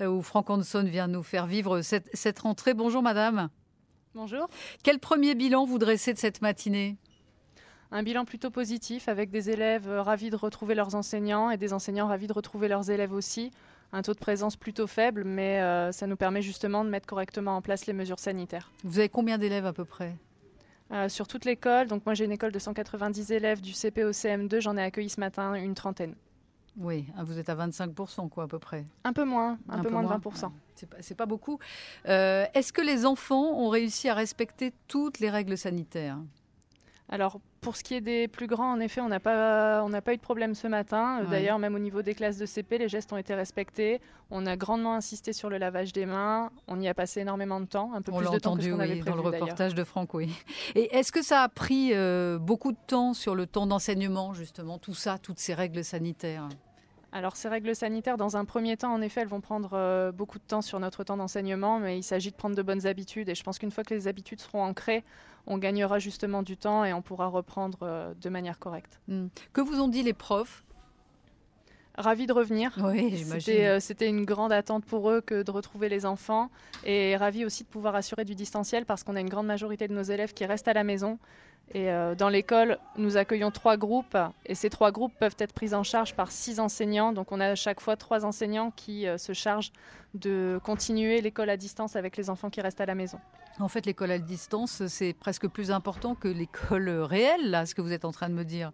euh, 0.00 0.08
où 0.08 0.22
Franck 0.22 0.50
Hanson 0.50 0.82
vient 0.82 1.06
nous 1.06 1.22
faire 1.22 1.46
vivre 1.46 1.82
cette, 1.82 2.10
cette 2.14 2.40
rentrée. 2.40 2.74
Bonjour 2.74 3.02
madame. 3.02 3.48
Bonjour. 4.14 4.48
Quel 4.82 4.98
premier 4.98 5.34
bilan 5.34 5.64
vous 5.64 5.78
dressez 5.78 6.12
de 6.12 6.18
cette 6.18 6.42
matinée? 6.42 6.96
Un 7.92 8.02
bilan 8.02 8.24
plutôt 8.24 8.50
positif 8.50 9.08
avec 9.08 9.30
des 9.30 9.50
élèves 9.50 9.88
ravis 9.88 10.30
de 10.30 10.36
retrouver 10.36 10.74
leurs 10.74 10.94
enseignants 10.94 11.50
et 11.50 11.56
des 11.56 11.72
enseignants 11.72 12.08
ravis 12.08 12.26
de 12.26 12.32
retrouver 12.32 12.66
leurs 12.66 12.90
élèves 12.90 13.12
aussi. 13.12 13.52
Un 13.92 14.02
taux 14.02 14.14
de 14.14 14.18
présence 14.18 14.56
plutôt 14.56 14.86
faible, 14.86 15.24
mais 15.24 15.60
ça 15.92 16.06
nous 16.06 16.16
permet 16.16 16.40
justement 16.40 16.82
de 16.84 16.88
mettre 16.88 17.06
correctement 17.06 17.56
en 17.56 17.60
place 17.60 17.84
les 17.86 17.92
mesures 17.92 18.18
sanitaires. 18.18 18.72
Vous 18.84 18.98
avez 18.98 19.10
combien 19.10 19.36
d'élèves 19.36 19.66
à 19.66 19.74
peu 19.74 19.84
près? 19.84 20.16
Euh, 20.92 21.08
sur 21.08 21.26
toute 21.26 21.44
l'école. 21.44 21.86
Donc 21.86 22.04
moi 22.06 22.14
j'ai 22.14 22.24
une 22.24 22.32
école 22.32 22.52
de 22.52 22.58
190 22.58 23.32
élèves 23.32 23.60
du 23.60 23.72
CP 23.72 24.04
au 24.04 24.10
CM2, 24.10 24.60
j'en 24.60 24.76
ai 24.76 24.82
accueilli 24.82 25.08
ce 25.08 25.20
matin 25.20 25.54
une 25.54 25.74
trentaine. 25.74 26.14
Oui, 26.78 27.06
ah, 27.18 27.24
vous 27.24 27.38
êtes 27.38 27.50
à 27.50 27.54
25% 27.54 28.30
quoi 28.30 28.44
à 28.44 28.46
peu 28.46 28.58
près. 28.58 28.86
Un 29.04 29.12
peu 29.12 29.24
moins, 29.24 29.58
un, 29.68 29.82
peu, 29.82 29.90
moins, 29.90 30.02
de 30.02 30.08
20%. 30.08 30.50
C'est 30.74 30.88
pas, 30.88 31.24
pas 31.24 31.26
beaucoup. 31.26 31.58
Euh, 32.08 32.46
est-ce 32.54 32.72
que 32.72 32.80
les 32.80 33.04
enfants 33.04 33.58
ont 33.58 33.68
réussi 33.68 34.08
à 34.08 34.14
respecter 34.14 34.72
toutes 34.88 35.20
les 35.20 35.28
règles 35.28 35.58
sanitaires? 35.58 36.18
Alors, 37.12 37.40
pour 37.60 37.76
ce 37.76 37.84
qui 37.84 37.92
est 37.92 38.00
des 38.00 38.26
plus 38.26 38.46
grands, 38.46 38.72
en 38.72 38.80
effet, 38.80 39.02
on 39.02 39.08
n'a 39.10 39.20
pas, 39.20 39.86
pas 40.00 40.14
eu 40.14 40.16
de 40.16 40.22
problème 40.22 40.54
ce 40.54 40.66
matin. 40.66 41.22
D'ailleurs, 41.30 41.58
même 41.58 41.74
au 41.74 41.78
niveau 41.78 42.00
des 42.00 42.14
classes 42.14 42.38
de 42.38 42.46
CP, 42.46 42.78
les 42.78 42.88
gestes 42.88 43.12
ont 43.12 43.18
été 43.18 43.34
respectés. 43.34 44.00
On 44.30 44.46
a 44.46 44.56
grandement 44.56 44.94
insisté 44.94 45.34
sur 45.34 45.50
le 45.50 45.58
lavage 45.58 45.92
des 45.92 46.06
mains. 46.06 46.50
On 46.68 46.80
y 46.80 46.88
a 46.88 46.94
passé 46.94 47.20
énormément 47.20 47.60
de 47.60 47.66
temps, 47.66 47.92
un 47.92 48.00
peu 48.00 48.12
plus 48.12 48.30
de 48.30 48.38
temps 48.38 48.56
que 48.56 48.62
ce 48.62 48.70
qu'on 48.70 48.80
avait 48.80 48.96
prévu. 48.96 49.04
Dans 49.04 49.16
le 49.16 49.20
reportage 49.20 49.74
de 49.74 49.84
Franck, 49.84 50.14
oui. 50.14 50.32
Et 50.74 50.96
est-ce 50.96 51.12
que 51.12 51.22
ça 51.22 51.42
a 51.42 51.50
pris 51.50 51.90
euh, 51.92 52.38
beaucoup 52.38 52.72
de 52.72 52.80
temps 52.86 53.12
sur 53.12 53.34
le 53.34 53.46
temps 53.46 53.66
d'enseignement, 53.66 54.32
justement, 54.32 54.78
tout 54.78 54.94
ça, 54.94 55.18
toutes 55.18 55.38
ces 55.38 55.52
règles 55.52 55.84
sanitaires? 55.84 56.48
Alors 57.12 57.36
ces 57.36 57.48
règles 57.48 57.76
sanitaires, 57.76 58.16
dans 58.16 58.36
un 58.38 58.46
premier 58.46 58.76
temps, 58.78 58.92
en 58.92 59.02
effet, 59.02 59.20
elles 59.20 59.28
vont 59.28 59.42
prendre 59.42 59.70
euh, 59.74 60.12
beaucoup 60.12 60.38
de 60.38 60.44
temps 60.44 60.62
sur 60.62 60.80
notre 60.80 61.04
temps 61.04 61.18
d'enseignement, 61.18 61.78
mais 61.78 61.98
il 61.98 62.02
s'agit 62.02 62.30
de 62.30 62.36
prendre 62.36 62.56
de 62.56 62.62
bonnes 62.62 62.86
habitudes. 62.86 63.28
Et 63.28 63.34
je 63.34 63.42
pense 63.42 63.58
qu'une 63.58 63.70
fois 63.70 63.84
que 63.84 63.92
les 63.92 64.08
habitudes 64.08 64.40
seront 64.40 64.62
ancrées, 64.62 65.04
on 65.46 65.58
gagnera 65.58 65.98
justement 65.98 66.42
du 66.42 66.56
temps 66.56 66.84
et 66.84 66.92
on 66.94 67.02
pourra 67.02 67.26
reprendre 67.26 67.78
euh, 67.82 68.14
de 68.14 68.28
manière 68.30 68.58
correcte. 68.58 68.98
Hmm. 69.08 69.26
Que 69.52 69.60
vous 69.60 69.80
ont 69.80 69.88
dit 69.88 70.02
les 70.02 70.14
profs 70.14 70.64
Ravis 71.96 72.26
de 72.26 72.32
revenir. 72.32 72.72
Oui, 72.82 73.14
j'imagine. 73.16 73.80
C'était 73.80 74.08
une 74.08 74.24
grande 74.24 74.52
attente 74.52 74.84
pour 74.84 75.10
eux 75.10 75.20
que 75.20 75.42
de 75.42 75.50
retrouver 75.50 75.88
les 75.88 76.06
enfants 76.06 76.50
et 76.84 77.16
ravis 77.16 77.44
aussi 77.44 77.64
de 77.64 77.68
pouvoir 77.68 77.94
assurer 77.94 78.24
du 78.24 78.34
distanciel 78.34 78.86
parce 78.86 79.04
qu'on 79.04 79.16
a 79.16 79.20
une 79.20 79.28
grande 79.28 79.46
majorité 79.46 79.88
de 79.88 79.94
nos 79.94 80.02
élèves 80.02 80.32
qui 80.32 80.46
restent 80.46 80.68
à 80.68 80.72
la 80.72 80.84
maison. 80.84 81.18
Et 81.74 81.90
euh, 81.90 82.14
dans 82.14 82.28
l'école, 82.28 82.78
nous 82.96 83.16
accueillons 83.16 83.50
trois 83.50 83.76
groupes 83.76 84.16
et 84.46 84.54
ces 84.54 84.68
trois 84.68 84.90
groupes 84.90 85.12
peuvent 85.18 85.36
être 85.38 85.52
pris 85.52 85.74
en 85.74 85.82
charge 85.82 86.14
par 86.14 86.30
six 86.30 86.60
enseignants. 86.60 87.12
Donc 87.12 87.32
on 87.32 87.40
a 87.40 87.50
à 87.50 87.54
chaque 87.54 87.80
fois 87.80 87.96
trois 87.96 88.24
enseignants 88.24 88.72
qui 88.74 89.06
euh, 89.06 89.16
se 89.16 89.32
chargent 89.32 89.72
de 90.14 90.60
continuer 90.64 91.20
l'école 91.20 91.48
à 91.48 91.56
distance 91.56 91.96
avec 91.96 92.16
les 92.16 92.28
enfants 92.28 92.50
qui 92.50 92.60
restent 92.60 92.80
à 92.80 92.86
la 92.86 92.94
maison. 92.94 93.18
En 93.58 93.68
fait, 93.68 93.86
l'école 93.86 94.10
à 94.10 94.18
distance, 94.18 94.86
c'est 94.86 95.12
presque 95.12 95.46
plus 95.46 95.70
important 95.70 96.14
que 96.14 96.28
l'école 96.28 96.88
réelle, 96.88 97.50
là, 97.50 97.64
ce 97.64 97.74
que 97.74 97.80
vous 97.80 97.92
êtes 97.92 98.04
en 98.04 98.12
train 98.12 98.28
de 98.28 98.34
me 98.34 98.44
dire. 98.44 98.72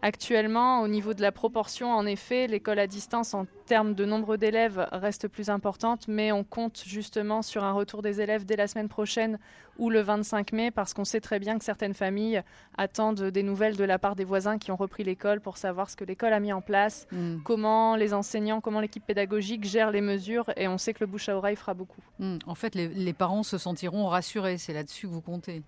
Actuellement, 0.00 0.82
au 0.82 0.88
niveau 0.88 1.12
de 1.12 1.22
la 1.22 1.32
proportion, 1.32 1.90
en 1.90 2.06
effet, 2.06 2.46
l'école 2.46 2.78
à 2.78 2.86
distance 2.86 3.34
en 3.34 3.46
termes 3.66 3.94
de 3.94 4.04
nombre 4.04 4.36
d'élèves 4.36 4.86
reste 4.92 5.26
plus 5.26 5.50
importante, 5.50 6.06
mais 6.06 6.30
on 6.30 6.44
compte 6.44 6.82
justement 6.86 7.42
sur 7.42 7.64
un 7.64 7.72
retour 7.72 8.00
des 8.00 8.20
élèves 8.20 8.44
dès 8.44 8.54
la 8.54 8.68
semaine 8.68 8.88
prochaine 8.88 9.38
ou 9.76 9.90
le 9.90 10.00
25 10.00 10.52
mai, 10.52 10.70
parce 10.70 10.94
qu'on 10.94 11.04
sait 11.04 11.20
très 11.20 11.40
bien 11.40 11.58
que 11.58 11.64
certaines 11.64 11.94
familles 11.94 12.42
attendent 12.76 13.22
des 13.22 13.42
nouvelles 13.42 13.76
de 13.76 13.84
la 13.84 13.98
part 13.98 14.14
des 14.14 14.24
voisins 14.24 14.58
qui 14.58 14.70
ont 14.70 14.76
repris 14.76 15.02
l'école 15.02 15.40
pour 15.40 15.56
savoir 15.56 15.90
ce 15.90 15.96
que 15.96 16.04
l'école 16.04 16.32
a 16.32 16.40
mis 16.40 16.52
en 16.52 16.60
place, 16.60 17.06
hmm. 17.12 17.38
comment 17.44 17.96
les 17.96 18.14
enseignants, 18.14 18.60
comment 18.60 18.80
l'équipe 18.80 19.04
pédagogique 19.04 19.64
gère 19.64 19.90
les 19.90 20.00
mesures, 20.00 20.50
et 20.56 20.68
on 20.68 20.78
sait 20.78 20.94
que 20.94 21.00
le 21.00 21.06
bouche 21.06 21.28
à 21.28 21.36
oreille 21.36 21.56
fera 21.56 21.74
beaucoup. 21.74 22.02
Hmm. 22.20 22.38
En 22.46 22.54
fait, 22.54 22.74
les 22.74 23.12
parents 23.12 23.42
se 23.42 23.58
sentiront 23.58 24.06
rassurés, 24.06 24.58
c'est 24.58 24.72
là-dessus 24.72 25.08
que 25.08 25.12
vous 25.12 25.22
comptez. 25.22 25.62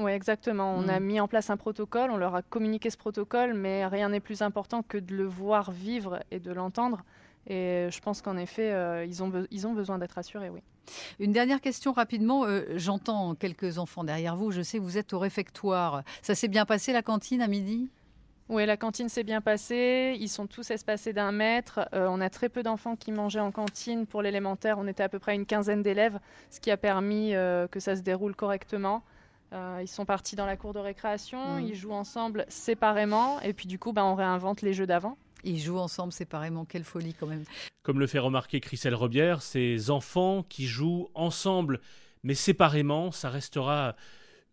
Oui, 0.00 0.12
exactement. 0.12 0.74
On 0.74 0.88
a 0.88 0.98
mm. 0.98 1.04
mis 1.04 1.20
en 1.20 1.28
place 1.28 1.50
un 1.50 1.56
protocole, 1.56 2.10
on 2.10 2.16
leur 2.16 2.34
a 2.34 2.42
communiqué 2.42 2.90
ce 2.90 2.96
protocole, 2.96 3.54
mais 3.54 3.86
rien 3.86 4.08
n'est 4.08 4.20
plus 4.20 4.42
important 4.42 4.82
que 4.82 4.98
de 4.98 5.14
le 5.14 5.24
voir 5.26 5.70
vivre 5.70 6.20
et 6.30 6.40
de 6.40 6.52
l'entendre. 6.52 7.04
Et 7.46 7.88
je 7.90 8.00
pense 8.00 8.22
qu'en 8.22 8.36
effet, 8.36 8.72
euh, 8.72 9.04
ils, 9.04 9.22
ont 9.22 9.46
ils 9.50 9.66
ont 9.66 9.72
besoin 9.72 9.98
d'être 9.98 10.18
assurés, 10.18 10.50
oui. 10.50 10.60
Une 11.18 11.32
dernière 11.32 11.60
question 11.60 11.92
rapidement. 11.92 12.44
Euh, 12.44 12.64
j'entends 12.76 13.34
quelques 13.34 13.78
enfants 13.78 14.04
derrière 14.04 14.36
vous. 14.36 14.50
Je 14.50 14.62
sais 14.62 14.78
que 14.78 14.82
vous 14.82 14.98
êtes 14.98 15.12
au 15.12 15.18
réfectoire. 15.18 16.02
Ça 16.22 16.34
s'est 16.34 16.48
bien 16.48 16.64
passé 16.64 16.92
la 16.92 17.02
cantine 17.02 17.42
à 17.42 17.46
midi? 17.46 17.88
Oui, 18.48 18.66
la 18.66 18.76
cantine 18.76 19.08
s'est 19.08 19.22
bien 19.22 19.40
passée. 19.40 20.16
Ils 20.18 20.28
sont 20.28 20.46
tous 20.46 20.70
espacés 20.70 21.12
d'un 21.12 21.30
mètre. 21.30 21.88
Euh, 21.94 22.08
on 22.08 22.20
a 22.20 22.28
très 22.30 22.48
peu 22.48 22.62
d'enfants 22.62 22.96
qui 22.96 23.12
mangeaient 23.12 23.40
en 23.40 23.52
cantine. 23.52 24.06
Pour 24.06 24.22
l'élémentaire, 24.22 24.78
on 24.78 24.86
était 24.88 25.04
à 25.04 25.08
peu 25.08 25.18
près 25.18 25.34
une 25.34 25.46
quinzaine 25.46 25.82
d'élèves, 25.82 26.18
ce 26.50 26.58
qui 26.60 26.70
a 26.70 26.76
permis 26.76 27.32
que 27.70 27.78
ça 27.78 27.94
se 27.94 28.02
déroule 28.02 28.34
correctement. 28.34 29.04
Euh, 29.52 29.80
ils 29.82 29.88
sont 29.88 30.04
partis 30.04 30.36
dans 30.36 30.46
la 30.46 30.56
cour 30.56 30.72
de 30.72 30.78
récréation, 30.78 31.56
mm. 31.56 31.62
ils 31.62 31.74
jouent 31.74 31.92
ensemble 31.92 32.44
séparément, 32.48 33.40
et 33.40 33.52
puis 33.52 33.66
du 33.66 33.78
coup, 33.78 33.92
bah, 33.92 34.04
on 34.04 34.14
réinvente 34.14 34.62
les 34.62 34.72
jeux 34.72 34.86
d'avant. 34.86 35.16
Ils 35.42 35.58
jouent 35.58 35.78
ensemble 35.78 36.12
séparément, 36.12 36.64
quelle 36.64 36.84
folie 36.84 37.14
quand 37.14 37.26
même. 37.26 37.44
Comme 37.82 37.98
le 37.98 38.06
fait 38.06 38.18
remarquer 38.18 38.60
Christelle 38.60 38.94
Rebière, 38.94 39.42
ces 39.42 39.90
enfants 39.90 40.42
qui 40.42 40.66
jouent 40.66 41.08
ensemble 41.14 41.80
mais 42.22 42.34
séparément, 42.34 43.10
ça 43.12 43.30
restera 43.30 43.96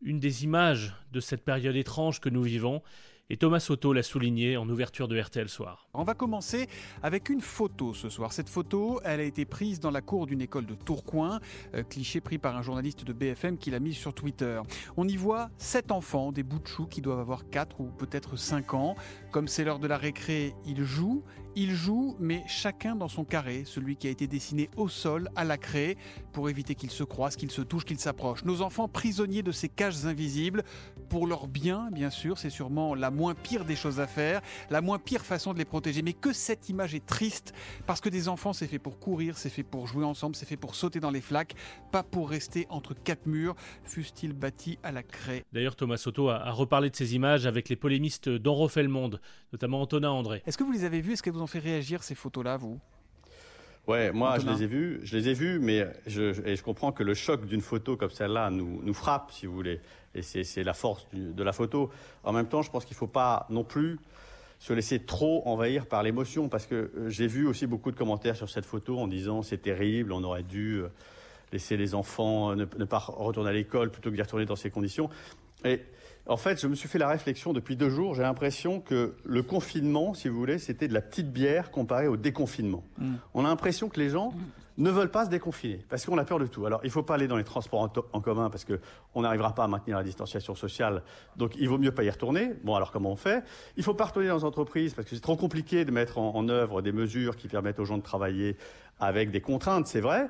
une 0.02 0.20
des 0.20 0.44
images 0.44 0.94
de 1.12 1.20
cette 1.20 1.44
période 1.44 1.76
étrange 1.76 2.20
que 2.22 2.30
nous 2.30 2.44
vivons. 2.44 2.82
Et 3.30 3.36
Thomas 3.36 3.60
Soto 3.60 3.92
l'a 3.92 4.04
souligné 4.04 4.56
en 4.56 4.70
ouverture 4.70 5.10
de 5.10 5.20
RTL 5.20 5.50
Soir. 5.50 5.90
On 5.94 6.04
va 6.04 6.14
commencer 6.14 6.70
avec 7.04 7.28
une 7.28 7.42
photo 7.42 7.94
ce 7.94 8.08
soir. 8.08 8.32
Cette 8.32 8.48
photo, 8.48 9.02
elle 9.04 9.20
a 9.20 9.24
été 9.24 9.44
prise 9.44 9.82
dans 9.82 9.92
la 9.92 10.00
cour 10.00 10.28
d'une 10.28 10.42
école 10.42 10.66
de 10.66 10.76
Tourcoing, 10.76 11.42
euh, 11.76 11.84
cliché 11.84 12.22
pris 12.22 12.38
par 12.38 12.56
un 12.56 12.62
journaliste 12.62 13.04
de 13.04 13.12
BFM 13.12 13.58
qui 13.58 13.70
l'a 13.70 13.80
mise 13.80 13.98
sur 13.98 14.14
Twitter. 14.14 14.62
On 14.96 15.06
y 15.10 15.18
voit 15.18 15.50
sept 15.58 15.92
enfants, 15.92 16.32
des 16.32 16.44
bouts 16.44 16.60
de 16.60 16.68
choux 16.68 16.86
qui 16.86 17.02
doivent 17.02 17.20
avoir 17.20 17.50
4 17.50 17.82
ou 17.82 17.88
peut-être 17.88 18.38
5 18.38 18.74
ans. 18.74 18.96
Comme 19.32 19.50
c'est 19.50 19.66
l'heure 19.66 19.80
de 19.80 19.88
la 19.88 19.98
récré, 19.98 20.56
ils 20.66 20.86
jouent. 20.86 21.22
Ils 21.60 21.74
jouent, 21.74 22.16
mais 22.20 22.44
chacun 22.46 22.96
dans 22.96 23.08
son 23.08 23.24
carré, 23.24 23.64
celui 23.66 23.96
qui 23.96 24.06
a 24.06 24.12
été 24.12 24.28
dessiné 24.28 24.70
au 24.78 24.88
sol, 24.90 25.28
à 25.36 25.44
la 25.44 25.58
craie, 25.58 25.98
pour 26.32 26.52
éviter 26.52 26.76
qu'ils 26.76 26.92
se 26.92 27.04
croisent, 27.04 27.36
qu'ils 27.36 27.50
se 27.50 27.64
touchent, 27.64 27.86
qu'ils 27.86 27.98
s'approchent. 27.98 28.46
Nos 28.46 28.62
enfants 28.62 28.88
prisonniers 28.88 29.42
de 29.42 29.52
ces 29.52 29.68
cages 29.68 30.06
invisibles, 30.06 30.64
pour 31.10 31.26
leur 31.26 31.48
bien, 31.48 31.90
bien 31.92 32.12
sûr, 32.12 32.38
c'est 32.38 32.52
sûrement 32.52 32.94
la 32.94 33.10
moins 33.10 33.34
pire 33.34 33.66
des 33.66 33.76
choses 33.76 34.00
à 34.00 34.06
faire, 34.06 34.42
la 34.70 34.82
moins 34.82 35.00
pire 35.00 35.26
façon 35.26 35.52
de 35.52 35.58
les 35.58 35.66
protéger. 35.66 36.04
Mais 36.04 36.14
que 36.14 36.32
cette 36.32 36.70
image 36.70 36.94
est 36.94 37.04
triste, 37.04 37.56
parce 37.88 38.02
que 38.02 38.10
des 38.10 38.28
enfants, 38.28 38.54
c'est 38.54 38.68
fait 38.68 38.78
pour 38.78 39.00
courir, 39.00 39.36
c'est 39.36 39.50
fait 39.50 39.64
pour 39.64 39.88
jouer 39.88 40.06
ensemble, 40.06 40.36
c'est 40.36 40.46
fait 40.46 40.58
pour 40.58 40.76
sauter 40.76 41.00
dans 41.00 41.10
les 41.10 41.22
flaques, 41.22 41.56
pas 41.92 42.04
pour 42.04 42.30
rester 42.30 42.68
entre 42.70 42.94
quatre 42.94 43.26
murs, 43.26 43.56
fussent-ils 43.84 44.34
bâtis 44.34 44.78
à 44.84 44.92
la 44.92 45.02
craie. 45.02 45.44
D'ailleurs, 45.54 45.76
Thomas 45.76 45.98
Soto 45.98 46.30
a, 46.30 46.52
reparlé 46.52 46.92
de 46.92 46.96
ces 46.96 47.16
images 47.16 47.48
avec 47.48 47.68
les 47.68 47.76
polémistes 47.76 48.30
d'En 48.30 48.54
refait 48.54 48.84
le 48.84 48.90
monde, 48.90 49.20
notamment 49.54 49.82
Antonin 49.82 50.12
André. 50.12 50.44
Est-ce 50.46 50.60
que 50.60 50.64
vous 50.64 50.72
les 50.72 50.84
avez 50.84 51.02
vus 51.02 51.14
Est-ce 51.14 51.24
que 51.24 51.32
vous 51.32 51.47
fait 51.48 51.60
réagir 51.60 52.04
ces 52.04 52.16
photos-là, 52.16 52.58
vous 52.58 52.80
Ouais, 53.88 54.12
moi 54.12 54.38
je 54.38 54.46
les 54.46 54.64
ai 54.64 54.68
vues, 54.68 55.00
je 55.04 55.16
les 55.16 55.30
ai 55.30 55.34
vues, 55.34 55.60
mais 55.60 55.88
je, 56.06 56.46
et 56.46 56.58
je 56.58 56.64
comprends 56.64 56.92
que 56.92 57.04
le 57.04 57.14
choc 57.14 57.46
d'une 57.46 57.62
photo 57.62 57.96
comme 57.96 58.10
celle-là 58.10 58.50
nous, 58.50 58.82
nous 58.84 58.94
frappe, 58.94 59.32
si 59.32 59.46
vous 59.46 59.54
voulez, 59.54 59.80
et 60.14 60.22
c'est 60.22 60.64
la 60.64 60.74
force 60.74 61.08
de 61.14 61.44
la 61.44 61.54
photo. 61.54 61.90
En 62.26 62.34
même 62.34 62.50
temps, 62.50 62.62
je 62.62 62.70
pense 62.70 62.84
qu'il 62.84 62.96
ne 62.96 63.00
faut 63.00 63.08
pas 63.08 63.46
non 63.50 63.64
plus 63.64 63.98
se 64.60 64.74
laisser 64.74 65.00
trop 65.00 65.42
envahir 65.48 65.86
par 65.86 66.04
l'émotion, 66.04 66.50
parce 66.50 66.66
que 66.66 66.76
euh, 66.76 67.10
j'ai 67.10 67.28
vu 67.28 67.48
aussi 67.48 67.66
beaucoup 67.66 67.92
de 67.92 67.96
commentaires 67.96 68.36
sur 68.36 68.50
cette 68.50 68.66
photo 68.66 69.00
en 69.00 69.08
disant 69.08 69.42
c'est 69.42 69.60
terrible, 69.60 70.12
on 70.12 70.24
aurait 70.24 70.44
dû 70.44 70.82
euh, 70.82 70.90
laisser 71.54 71.78
les 71.78 71.96
enfants 71.96 72.56
ne, 72.56 72.66
ne 72.66 72.86
pas 72.86 72.98
retourner 72.98 73.52
à 73.52 73.54
l'école 73.54 73.90
plutôt 73.90 74.10
que 74.10 74.16
d'y 74.16 74.22
retourner 74.22 74.46
dans 74.46 74.56
ces 74.58 74.70
conditions. 74.70 75.10
Et 75.64 75.82
en 76.28 76.38
fait, 76.38 76.62
je 76.62 76.68
me 76.68 76.76
suis 76.76 76.90
fait 76.90 77.00
la 77.00 77.08
réflexion 77.08 77.54
depuis 77.54 77.76
deux 77.76 77.90
jours. 77.90 78.14
J'ai 78.16 78.24
l'impression 78.24 78.82
que 78.82 79.16
le 79.24 79.44
confinement, 79.44 80.14
si 80.14 80.28
vous 80.28 80.38
voulez, 80.38 80.60
c'était 80.60 80.88
de 80.88 80.94
la 80.94 81.02
petite 81.02 81.32
bière 81.32 81.72
comparée 81.72 82.08
au 82.08 82.18
déconfinement. 82.18 82.84
Mm. 82.98 83.14
On 83.34 83.46
a 83.46 83.48
l'impression 83.48 83.88
que 83.88 84.00
les 84.00 84.10
gens 84.10 84.34
ne 84.78 84.92
veulent 84.92 85.10
pas 85.10 85.26
se 85.26 85.30
déconfiner 85.30 85.80
parce 85.90 86.06
qu'on 86.06 86.18
a 86.18 86.26
peur 86.26 86.40
de 86.40 86.46
tout. 86.46 86.66
Alors, 86.66 86.82
il 86.84 86.88
ne 86.88 86.92
faut 86.92 87.04
pas 87.04 87.16
aller 87.16 87.28
dans 87.28 87.38
les 87.38 87.44
transports 87.44 87.90
en, 88.14 88.22
commun 88.22 88.50
parce 88.50 88.66
qu'on 88.66 89.22
n'arrivera 89.22 89.56
pas 89.56 89.64
à 89.64 89.68
maintenir 89.68 89.98
la 89.98 90.04
distanciation 90.04 90.54
sociale. 90.54 91.02
Donc, 91.36 91.54
il 91.58 91.68
vaut 91.70 91.78
mieux 91.78 91.92
pas 91.92 92.04
y 92.04 92.10
retourner. 92.10 92.54
Bon, 92.64 92.76
alors 92.76 92.92
comment 92.92 93.12
on 93.12 93.16
fait? 93.16 93.44
Il 93.76 93.80
ne 93.80 93.84
faut 93.84 93.94
pas 93.94 94.06
retourner 94.06 94.28
dans 94.28 94.38
les 94.38 94.44
entreprises 94.44 94.94
parce 94.94 95.08
que 95.08 95.16
c'est 95.16 95.22
trop 95.22 95.38
compliqué 95.38 95.86
de 95.86 95.92
mettre 95.92 96.18
en, 96.18 96.36
en 96.36 96.50
œuvre 96.50 96.82
des 96.82 96.92
mesures 96.92 97.38
qui 97.38 97.48
permettent 97.48 97.80
aux 97.80 97.86
gens 97.86 97.98
de 97.98 98.04
travailler 98.04 98.58
avec 99.00 99.32
des 99.32 99.42
contraintes, 99.42 99.88
c'est 99.88 100.02
vrai. 100.02 100.28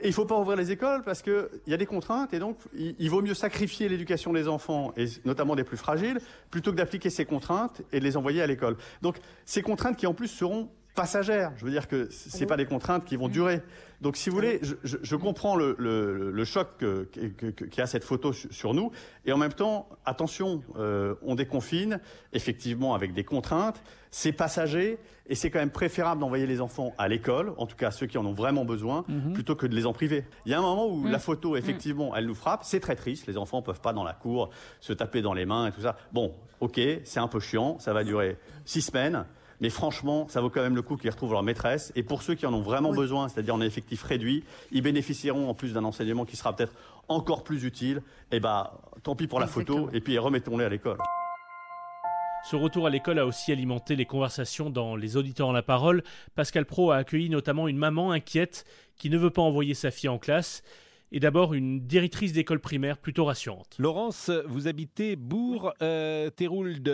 Et 0.00 0.08
il 0.08 0.12
faut 0.12 0.26
pas 0.26 0.38
ouvrir 0.38 0.56
les 0.56 0.70
écoles 0.70 1.02
parce 1.04 1.22
qu'il 1.22 1.48
y 1.66 1.72
a 1.72 1.76
des 1.76 1.86
contraintes 1.86 2.34
et 2.34 2.38
donc 2.38 2.58
il, 2.74 3.08
vaut 3.08 3.22
mieux 3.22 3.34
sacrifier 3.34 3.88
l'éducation 3.88 4.32
des 4.32 4.46
enfants, 4.46 4.92
et 4.96 5.06
notamment 5.24 5.56
des 5.56 5.64
plus 5.64 5.78
fragiles, 5.78 6.20
plutôt 6.50 6.70
que 6.70 6.76
d'appliquer 6.76 7.08
ces 7.08 7.24
contraintes 7.24 7.82
et 7.92 8.00
de 8.00 8.04
les 8.04 8.16
envoyer 8.16 8.42
à 8.42 8.46
l'école. 8.46 8.76
Donc 9.00 9.16
ces 9.46 9.62
contraintes 9.62 9.96
qui 9.96 10.06
en 10.06 10.12
plus 10.12 10.28
seront 10.28 10.68
passagères. 10.96 11.52
Je 11.56 11.64
veux 11.64 11.70
dire 11.70 11.86
que 11.86 12.10
ce 12.10 12.36
n'est 12.38 12.46
pas 12.46 12.56
des 12.56 12.66
contraintes 12.66 13.04
qui 13.04 13.14
vont 13.14 13.28
durer. 13.28 13.62
Donc, 14.00 14.16
si 14.16 14.28
vous 14.28 14.36
voulez, 14.36 14.60
je, 14.82 15.16
comprends 15.16 15.56
le, 15.56 16.44
choc 16.44 16.68
qu'il 16.78 17.76
y 17.76 17.80
a 17.80 17.86
cette 17.86 18.04
photo 18.04 18.32
sur 18.32 18.74
nous. 18.74 18.90
Et 19.24 19.32
en 19.32 19.38
même 19.38 19.52
temps, 19.52 19.88
attention, 20.04 20.62
euh, 20.76 21.14
on 21.22 21.34
déconfine, 21.34 22.00
effectivement, 22.32 22.94
avec 22.94 23.14
des 23.14 23.24
contraintes. 23.24 23.82
C'est 24.10 24.32
passager. 24.32 24.98
Et 25.28 25.34
c'est 25.34 25.50
quand 25.50 25.58
même 25.58 25.70
préférable 25.70 26.20
d'envoyer 26.20 26.46
les 26.46 26.60
enfants 26.60 26.94
à 26.98 27.08
l'école, 27.08 27.52
en 27.56 27.66
tout 27.66 27.74
cas 27.74 27.90
ceux 27.90 28.06
qui 28.06 28.16
en 28.16 28.24
ont 28.24 28.32
vraiment 28.32 28.64
besoin, 28.64 29.04
mhm. 29.08 29.32
plutôt 29.32 29.56
que 29.56 29.66
de 29.66 29.74
les 29.74 29.84
en 29.84 29.92
priver. 29.92 30.24
Il 30.44 30.52
y 30.52 30.54
a 30.54 30.58
un 30.58 30.62
moment 30.62 30.86
où 30.86 31.04
la 31.04 31.18
photo, 31.18 31.56
effectivement, 31.56 32.14
elle 32.14 32.26
nous 32.26 32.34
frappe. 32.34 32.60
C'est 32.62 32.78
très 32.78 32.94
triste. 32.94 33.26
Les 33.26 33.36
enfants 33.36 33.58
ne 33.58 33.64
peuvent 33.64 33.80
pas 33.80 33.92
dans 33.92 34.04
la 34.04 34.12
cour 34.12 34.50
se 34.80 34.92
taper 34.92 35.22
dans 35.22 35.34
les 35.34 35.44
mains 35.44 35.66
et 35.66 35.72
tout 35.72 35.80
ça. 35.80 35.96
Bon, 36.12 36.32
ok, 36.60 36.80
c'est 37.04 37.18
un 37.18 37.28
peu 37.28 37.40
chiant. 37.40 37.78
Ça 37.80 37.92
va 37.92 38.04
durer 38.04 38.38
six 38.64 38.82
semaines. 38.82 39.26
Mais 39.60 39.70
franchement, 39.70 40.26
ça 40.28 40.40
vaut 40.40 40.50
quand 40.50 40.62
même 40.62 40.74
le 40.76 40.82
coup 40.82 40.96
qu'ils 40.96 41.10
retrouvent 41.10 41.32
leur 41.32 41.42
maîtresse. 41.42 41.92
Et 41.96 42.02
pour 42.02 42.22
ceux 42.22 42.34
qui 42.34 42.46
en 42.46 42.54
ont 42.54 42.62
vraiment 42.62 42.92
besoin, 42.92 43.28
c'est-à-dire 43.28 43.54
en 43.54 43.60
effectif 43.60 44.02
réduit, 44.02 44.44
ils 44.72 44.82
bénéficieront 44.82 45.48
en 45.48 45.54
plus 45.54 45.72
d'un 45.72 45.84
enseignement 45.84 46.24
qui 46.24 46.36
sera 46.36 46.54
peut-être 46.54 46.74
encore 47.08 47.44
plus 47.44 47.64
utile. 47.64 47.98
Et 48.30 48.36
eh 48.36 48.40
ben, 48.40 48.70
tant 49.02 49.16
pis 49.16 49.26
pour 49.26 49.40
la 49.40 49.46
photo, 49.46 49.88
et 49.92 50.00
puis 50.00 50.18
remettons-les 50.18 50.64
à 50.64 50.68
l'école. 50.68 50.98
Ce 52.48 52.54
retour 52.54 52.86
à 52.86 52.90
l'école 52.90 53.18
a 53.18 53.26
aussi 53.26 53.50
alimenté 53.50 53.96
les 53.96 54.04
conversations 54.04 54.70
dans 54.70 54.94
Les 54.94 55.16
auditeurs 55.16 55.48
en 55.48 55.52
la 55.52 55.64
parole. 55.64 56.04
Pascal 56.36 56.64
Pro 56.64 56.92
a 56.92 56.96
accueilli 56.98 57.28
notamment 57.28 57.66
une 57.66 57.76
maman 57.76 58.12
inquiète 58.12 58.64
qui 58.96 59.10
ne 59.10 59.18
veut 59.18 59.30
pas 59.30 59.42
envoyer 59.42 59.74
sa 59.74 59.90
fille 59.90 60.08
en 60.08 60.18
classe 60.18 60.62
et 61.12 61.20
d'abord 61.20 61.54
une 61.54 61.80
directrice 61.80 62.32
d'école 62.32 62.60
primaire 62.60 62.98
plutôt 62.98 63.24
rassurante. 63.24 63.74
Laurence, 63.78 64.30
vous 64.46 64.68
habitez 64.68 65.18
euh, 65.82 66.30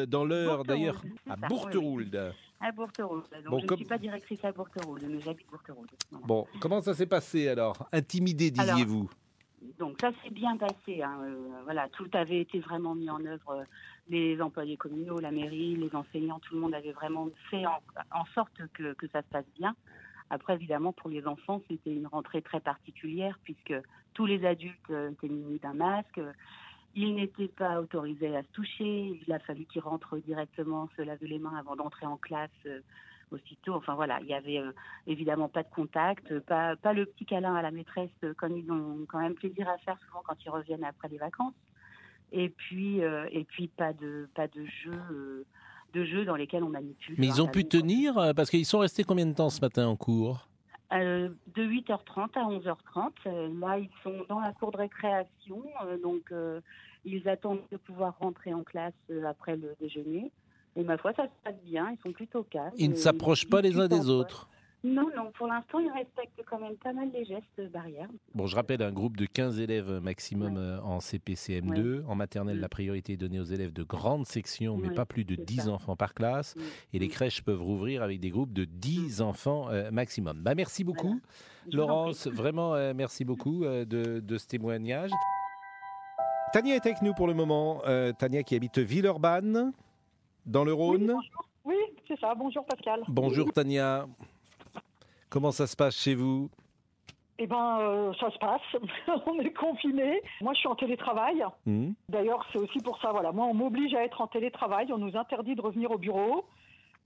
dans 0.07 0.25
l'heure 0.25 0.65
d'ailleurs, 0.65 1.03
à 1.29 1.37
Bourg-Térould. 1.37 2.33
À 2.63 2.71
Bourteroule. 2.71 3.23
Donc 3.45 3.61
je 3.61 3.73
ne 3.73 3.77
suis 3.77 3.85
pas 3.85 3.99
directrice 3.99 4.45
à 4.45 4.53
Bourteroule, 4.53 5.01
mais 5.09 5.21
j'habite 5.21 5.49
Bourteroule. 5.51 5.89
Bon, 6.13 6.47
comment 6.61 6.81
ça 6.81 6.95
s'est 6.95 7.07
passé 7.07 7.49
alors? 7.49 7.89
Intimidé, 7.93 8.53
disiez-vous? 8.53 9.11
Donc 9.79 9.97
ça 10.01 10.11
s'est 10.23 10.31
bien 10.31 10.57
passé. 10.57 11.03
Hein. 11.03 11.19
Euh, 11.25 11.61
voilà, 11.65 11.89
tout 11.89 12.09
avait 12.13 12.41
été 12.41 12.61
vraiment 12.61 12.95
mis 12.95 13.11
en 13.11 13.25
œuvre. 13.25 13.51
Euh, 13.51 13.65
les 14.09 14.41
employés 14.41 14.77
communaux, 14.77 15.19
la 15.19 15.31
mairie, 15.31 15.77
les 15.77 15.95
enseignants, 15.95 16.39
tout 16.41 16.55
le 16.55 16.61
monde 16.61 16.75
avait 16.75 16.93
vraiment 16.93 17.29
fait 17.51 17.65
en, 17.67 18.25
sorte 18.35 18.53
que, 18.75 18.93
que, 18.95 19.07
ça 19.09 19.23
se 19.23 19.29
passe 19.29 19.45
bien. 19.59 19.75
Après, 20.31 20.55
évidemment, 20.55 20.93
pour 20.93 21.09
les 21.11 21.27
enfants, 21.27 21.63
c'était 21.69 21.93
une 21.93 22.07
rentrée 22.07 22.43
très 22.43 22.61
particulière 22.61 23.39
puisque 23.45 23.75
tous 24.15 24.27
les 24.27 24.45
adultes 24.45 24.91
euh, 24.91 25.11
étaient 25.11 25.29
munis 25.29 25.59
d'un 25.59 25.75
masque. 25.75 26.21
Il 26.95 27.15
n'était 27.15 27.49
pas 27.49 27.81
autorisé 27.81 28.37
à 28.37 28.43
se 28.43 28.49
toucher. 28.49 29.21
Il 29.27 29.33
a 29.33 29.39
fallu 29.39 29.65
qu'il 29.65 29.81
rentre 29.81 30.19
directement, 30.19 30.89
se 30.97 31.03
laver 31.03 31.27
les 31.27 31.39
mains 31.39 31.57
avant 31.59 31.77
d'entrer 31.77 32.07
en 32.07 32.17
classe 32.17 32.51
euh, 32.67 32.81
aussitôt. 33.31 33.75
Enfin 33.75 33.95
voilà, 33.95 34.19
il 34.21 34.29
y 34.29 34.35
avait 34.35 34.59
euh, 34.59 34.73
évidemment 35.07 35.49
pas 35.49 35.63
de 35.63 35.71
contact, 35.71 36.39
pas, 36.41 36.77
pas 36.77 36.93
le 36.93 37.07
petit 37.07 37.25
câlin 37.25 37.55
à 37.55 37.63
la 37.63 37.71
maîtresse 37.71 38.11
euh, 38.25 38.35
comme 38.35 38.57
ils 38.57 38.71
ont 38.71 39.07
quand 39.09 39.21
même 39.21 39.35
plaisir 39.35 39.69
à 39.69 39.79
faire 39.79 39.99
souvent 40.07 40.23
quand 40.27 40.37
ils 40.45 40.51
reviennent 40.51 40.85
après 40.85 41.09
les 41.09 41.19
vacances. 41.19 41.55
Et 42.35 42.49
puis 42.49 43.01
et 43.01 43.45
puis 43.45 43.69
pas 43.69 43.93
de 43.93 44.27
pas 44.35 44.49
de 44.49 44.65
jeu 44.65 45.45
de 45.93 46.05
jeux 46.07 46.25
dans 46.25 46.35
lesquels 46.35 46.65
on 46.65 46.71
manipule. 46.71 47.15
Mais 47.19 47.27
ils 47.27 47.43
ont 47.43 47.47
pu 47.47 47.67
tenir 47.67 48.15
parce 48.35 48.49
qu'ils 48.49 48.65
sont 48.65 48.79
restés 48.79 49.05
combien 49.05 49.27
de 49.27 49.35
temps 49.35 49.51
ce 49.51 49.61
matin 49.61 49.87
en 49.87 49.97
cours? 49.97 50.49
De 51.01 51.35
8h30 51.57 52.29
à 52.35 52.45
11h30. 52.45 53.59
Là, 53.61 53.79
ils 53.79 53.91
sont 54.03 54.25
dans 54.29 54.41
la 54.41 54.53
cour 54.53 54.73
de 54.73 54.77
récréation, 54.79 55.63
donc 56.03 56.31
ils 57.05 57.29
attendent 57.29 57.63
de 57.71 57.77
pouvoir 57.77 58.17
rentrer 58.19 58.55
en 58.55 58.63
classe 58.63 58.95
euh, 59.11 59.25
après 59.25 59.57
le 59.57 59.75
déjeuner. 59.81 60.31
Et 60.77 60.85
ma 60.85 60.97
foi, 60.97 61.13
ça 61.15 61.25
se 61.25 61.31
passe 61.45 61.61
bien, 61.65 61.91
ils 61.91 62.03
sont 62.03 62.13
plutôt 62.13 62.45
calmes. 62.45 62.73
Ils 62.79 62.91
ne 62.91 62.95
s'approchent 62.95 63.49
pas 63.49 63.61
les 63.61 63.79
uns 63.79 63.89
des 63.89 64.09
autres 64.09 64.49
non, 64.85 65.09
non, 65.17 65.31
pour 65.33 65.47
l'instant, 65.47 65.79
ils 65.79 65.91
respectent 65.91 66.43
quand 66.49 66.59
même 66.59 66.77
pas 66.77 66.93
mal 66.93 67.11
les 67.13 67.25
gestes 67.25 67.71
barrières. 67.73 68.09
Bon, 68.35 68.47
je 68.47 68.57
rappelle 68.57 68.83
un 68.83 68.93
groupe 68.93 69.17
de 69.17 69.27
15 69.27 69.61
élèves 69.61 70.01
maximum 70.03 70.57
euh, 70.57 70.81
en 70.81 70.99
CPCM2. 70.99 72.05
En 72.07 72.15
maternelle, 72.15 72.61
la 72.61 72.69
priorité 72.69 73.15
est 73.15 73.17
donnée 73.17 73.41
aux 73.41 73.45
élèves 73.45 73.73
de 73.73 73.83
grande 73.83 74.27
section, 74.27 74.77
mais 74.77 74.91
pas 74.91 75.07
plus 75.07 75.25
de 75.25 75.37
10 75.37 75.69
enfants 75.69 75.97
par 75.97 76.15
classe. 76.15 76.55
Et 76.93 76.99
les 76.99 77.09
crèches 77.09 77.43
peuvent 77.43 77.63
rouvrir 77.63 78.03
avec 78.03 78.21
des 78.21 78.31
groupes 78.31 78.53
de 78.53 78.65
10 78.65 79.23
enfants 79.23 79.69
euh, 79.71 79.91
maximum. 79.91 80.39
Bah, 80.43 80.55
merci 80.55 80.85
beaucoup, 80.85 81.21
Laurence. 81.71 82.27
Vraiment, 82.27 82.73
merci 82.95 83.25
beaucoup 83.25 83.65
de, 83.65 83.85
de 84.21 84.39
ce 84.39 84.47
témoignage. 84.47 85.11
Tania 86.53 86.75
est 86.75 86.85
avec 86.85 87.01
nous 87.01 87.15
pour 87.15 87.27
le 87.27 87.33
moment. 87.33 87.81
Euh, 87.87 88.13
Tania 88.13 88.43
qui 88.43 88.55
habite 88.55 88.79
Villeurbanne, 88.79 89.73
dans 90.45 90.65
le 90.65 90.75
Rhône. 90.75 91.15
Oui, 91.65 91.77
c'est 92.07 92.21
ça. 92.21 92.35
Bonjour 92.35 92.63
Pascal. 92.67 93.01
Bonjour 93.09 93.51
Tania. 93.53 94.07
Comment 95.33 95.51
ça 95.51 95.67
se 95.67 95.75
passe 95.75 95.97
chez 95.97 96.15
vous? 96.15 96.51
Eh 97.39 97.47
bien, 97.47 97.81
euh, 97.81 98.13
ça 98.21 98.31
se 98.31 98.37
passe. 98.37 98.61
on 99.27 99.41
est 99.41 99.55
confinés. 99.55 100.21
Moi, 100.43 100.53
je 100.53 100.59
suis 100.59 100.69
en 100.69 100.75
télétravail. 100.75 101.43
Mmh. 101.65 101.93
D'ailleurs, 102.11 102.47
c'est 102.53 102.59
aussi 102.59 102.81
pour 102.81 103.01
ça. 103.01 103.13
Voilà, 103.13 103.33
moi, 103.33 103.47
on 103.47 103.55
m'oblige 103.55 103.95
à 103.95 104.05
être 104.05 104.21
en 104.21 104.27
télétravail. 104.27 104.93
On 104.93 104.99
nous 104.99 105.17
interdit 105.17 105.55
de 105.55 105.63
revenir 105.63 105.91
au 105.91 105.97
bureau, 105.97 106.45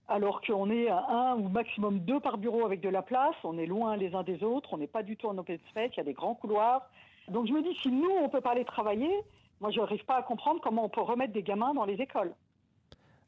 alors 0.08 0.40
qu'on 0.40 0.70
est 0.70 0.88
à 0.88 1.06
un 1.08 1.36
ou 1.36 1.48
maximum 1.48 2.00
deux 2.00 2.18
par 2.18 2.36
bureau 2.38 2.66
avec 2.66 2.80
de 2.80 2.88
la 2.88 3.02
place. 3.02 3.36
On 3.44 3.58
est 3.58 3.66
loin 3.66 3.96
les 3.96 4.12
uns 4.12 4.24
des 4.24 4.42
autres. 4.42 4.70
On 4.72 4.78
n'est 4.78 4.88
pas 4.88 5.04
du 5.04 5.16
tout 5.16 5.28
en 5.28 5.38
open 5.38 5.60
space. 5.70 5.92
Il 5.92 5.98
y 5.98 6.00
a 6.00 6.04
des 6.04 6.12
grands 6.12 6.34
couloirs. 6.34 6.82
Donc, 7.28 7.46
je 7.46 7.52
me 7.52 7.62
dis, 7.62 7.78
si 7.80 7.92
nous, 7.92 8.10
on 8.10 8.28
peut 8.28 8.40
pas 8.40 8.50
aller 8.50 8.64
travailler, 8.64 9.22
moi, 9.60 9.70
je 9.70 9.78
n'arrive 9.78 10.04
pas 10.04 10.16
à 10.16 10.22
comprendre 10.22 10.60
comment 10.60 10.84
on 10.84 10.88
peut 10.88 11.00
remettre 11.00 11.32
des 11.32 11.44
gamins 11.44 11.74
dans 11.74 11.84
les 11.84 12.02
écoles. 12.02 12.34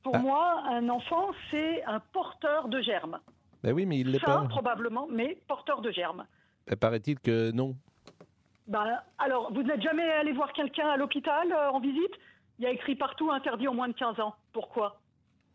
Pour 0.02 0.16
ah. 0.16 0.18
moi, 0.18 0.62
un 0.68 0.88
enfant, 0.88 1.28
c'est 1.52 1.84
un 1.84 2.00
porteur 2.00 2.66
de 2.66 2.80
germes. 2.80 3.20
Ben 3.62 3.72
oui, 3.72 3.86
mais 3.86 3.98
il 3.98 4.10
l'est 4.10 4.20
pas. 4.20 4.44
probablement, 4.48 5.06
mais 5.10 5.38
porteur 5.48 5.80
de 5.80 5.90
germes. 5.90 6.26
Ben, 6.66 6.76
paraît-il 6.76 7.18
que 7.18 7.50
non. 7.50 7.76
Ben, 8.66 9.00
alors, 9.18 9.52
vous 9.52 9.62
n'êtes 9.62 9.82
jamais 9.82 10.02
allé 10.02 10.32
voir 10.32 10.52
quelqu'un 10.52 10.88
à 10.88 10.96
l'hôpital 10.96 11.50
euh, 11.50 11.70
en 11.70 11.80
visite? 11.80 12.12
Il 12.58 12.64
y 12.64 12.66
a 12.66 12.70
écrit 12.70 12.96
partout 12.96 13.30
interdit 13.30 13.68
en 13.68 13.74
moins 13.74 13.88
de 13.88 13.94
15 13.94 14.20
ans. 14.20 14.34
Pourquoi 14.52 15.00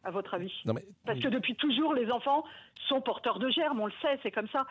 à 0.03 0.11
votre 0.11 0.33
avis? 0.33 0.51
Non, 0.65 0.73
mais... 0.73 0.85
Parce 1.05 1.19
que 1.19 1.27
depuis 1.27 1.55
toujours, 1.55 1.93
les 1.93 2.11
enfants 2.11 2.43
sont 2.87 3.01
porteurs 3.01 3.39
de 3.39 3.49
germes, 3.49 3.79
on 3.79 3.85
le 3.85 3.93
sait, 4.01 4.19
c'est 4.21 4.31
comme 4.31 4.47
ça. 4.49 4.65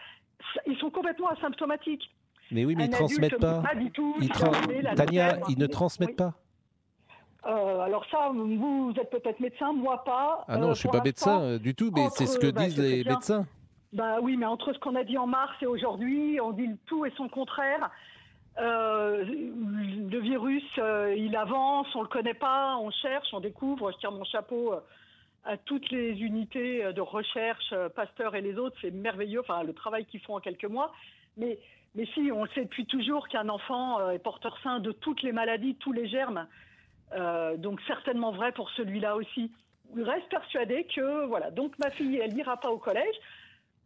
Ils 0.67 0.77
sont 0.79 0.91
complètement 0.91 1.29
asymptomatiques. 1.29 2.11
Mais 2.51 2.65
oui, 2.65 2.75
mais 2.75 2.85
ils 2.85 2.91
ne 2.91 2.95
transmettent 2.95 3.41
pas. 3.41 3.63
Tania, 4.97 5.39
ils 5.49 5.59
ne 5.59 5.67
transmettent 5.67 6.17
pas. 6.17 6.35
Euh, 7.47 7.81
alors 7.81 8.05
ça, 8.11 8.31
vous, 8.33 8.95
êtes 9.01 9.11
peut-être 9.11 9.41
médecin, 9.41 9.73
moi 9.73 10.05
pas. 10.05 10.45
Ah 10.49 10.57
non, 10.57 10.67
je 10.67 10.71
ne 10.71 10.75
suis 10.75 10.89
pas 10.89 11.03
médecin 11.03 11.41
euh, 11.41 11.59
du 11.59 11.75
tout, 11.75 11.91
mais 11.95 12.09
c'est 12.11 12.27
ce 12.27 12.39
que 12.39 12.51
bah, 12.51 12.63
disent 12.63 12.79
les 12.79 13.05
médecins. 13.05 13.47
Bah 13.93 14.19
oui, 14.23 14.37
mais 14.37 14.47
entre 14.47 14.73
ce 14.73 14.79
qu'on 14.79 14.95
a 14.95 15.05
dit 15.05 15.19
en 15.19 15.27
mars 15.27 15.53
et 15.61 15.67
aujourd'hui, 15.67 16.41
on 16.41 16.53
dit 16.53 16.67
le 16.67 16.77
tout 16.87 17.05
et 17.05 17.13
son 17.17 17.29
contraire. 17.29 17.91
Euh, 18.59 19.25
le 19.25 20.19
virus, 20.21 20.65
il 21.17 21.35
avance, 21.37 21.87
on 21.95 22.03
le 22.03 22.09
connaît 22.09 22.35
pas, 22.35 22.77
on 22.79 22.91
cherche, 22.91 23.29
on 23.33 23.41
découvre. 23.41 23.93
Je 23.93 23.99
tire 23.99 24.13
mon 24.13 24.25
chapeau 24.25 24.75
à 25.45 25.57
toutes 25.57 25.91
les 25.91 26.13
unités 26.21 26.93
de 26.93 27.01
recherche, 27.01 27.75
Pasteur 27.97 28.35
et 28.35 28.41
les 28.41 28.57
autres, 28.57 28.77
c'est 28.81 28.93
merveilleux. 28.93 29.41
Enfin, 29.41 29.63
le 29.63 29.73
travail 29.73 30.05
qu'ils 30.07 30.21
font 30.21 30.37
en 30.37 30.41
quelques 30.41 30.65
mois. 30.65 30.93
Mais 31.37 31.59
mais 31.95 32.07
si, 32.15 32.31
on 32.33 32.47
sait 32.47 32.65
depuis 32.65 32.87
toujours 32.87 33.29
qu'un 33.29 33.49
enfant 33.49 34.01
euh, 34.01 34.11
est 34.13 34.19
porteur 34.19 34.57
sain 34.63 34.81
de 34.81 34.93
toutes 34.93 35.23
les 35.23 35.33
maladies, 35.33 35.75
tous 35.77 35.93
les 35.93 36.09
germes. 36.09 36.47
Euh, 37.15 37.57
donc 37.57 37.81
certainement 37.87 38.33
vrai 38.33 38.53
pour 38.53 38.71
celui-là 38.71 39.17
aussi. 39.17 39.51
Il 39.95 40.03
reste 40.03 40.29
persuadé 40.31 40.87
que, 40.95 41.27
voilà, 41.27 41.51
donc 41.51 41.79
ma 41.79 41.91
fille, 41.91 42.17
elle 42.17 42.35
n'ira 42.35 42.57
pas 42.57 42.71
au 42.71 42.79
collège 42.79 43.15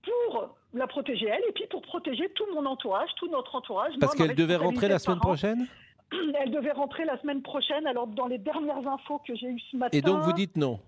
pour 0.04 0.54
la 0.72 0.86
protéger 0.86 1.26
elle 1.26 1.42
et 1.48 1.52
puis 1.52 1.64
pour 1.68 1.82
protéger 1.82 2.28
tout 2.34 2.46
mon 2.54 2.64
entourage, 2.64 3.08
tout 3.16 3.28
notre 3.28 3.54
entourage. 3.56 3.92
Parce 4.00 4.14
qu'elle 4.14 4.36
devait 4.36 4.56
rentrer 4.56 4.88
la 4.88 4.98
semaine 4.98 5.18
prochaine? 5.18 5.66
Elle 6.40 6.52
devait 6.52 6.70
rentrer 6.70 7.04
la 7.04 7.20
semaine 7.20 7.42
prochaine. 7.42 7.84
Alors 7.84 8.06
dans 8.06 8.28
les 8.28 8.38
dernières 8.38 8.86
infos 8.86 9.20
que 9.26 9.34
j'ai 9.34 9.48
eues 9.48 9.60
ce 9.72 9.76
matin... 9.76 9.98
Et 9.98 10.02
donc 10.02 10.20
vous 10.20 10.32
dites 10.32 10.56
non? 10.56 10.78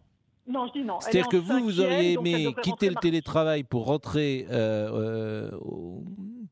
Non, 0.47 0.69
je 0.69 0.81
dis 0.81 0.85
non. 0.85 1.01
C'est-à-dire 1.01 1.29
que 1.29 1.37
vous, 1.37 1.59
vous 1.59 1.81
auriez 1.81 2.13
aimé 2.13 2.55
quitter 2.63 2.89
le 2.89 2.95
télétravail 2.95 3.65
pour 3.65 3.87
rentrer 3.87 4.47
euh, 4.51 5.51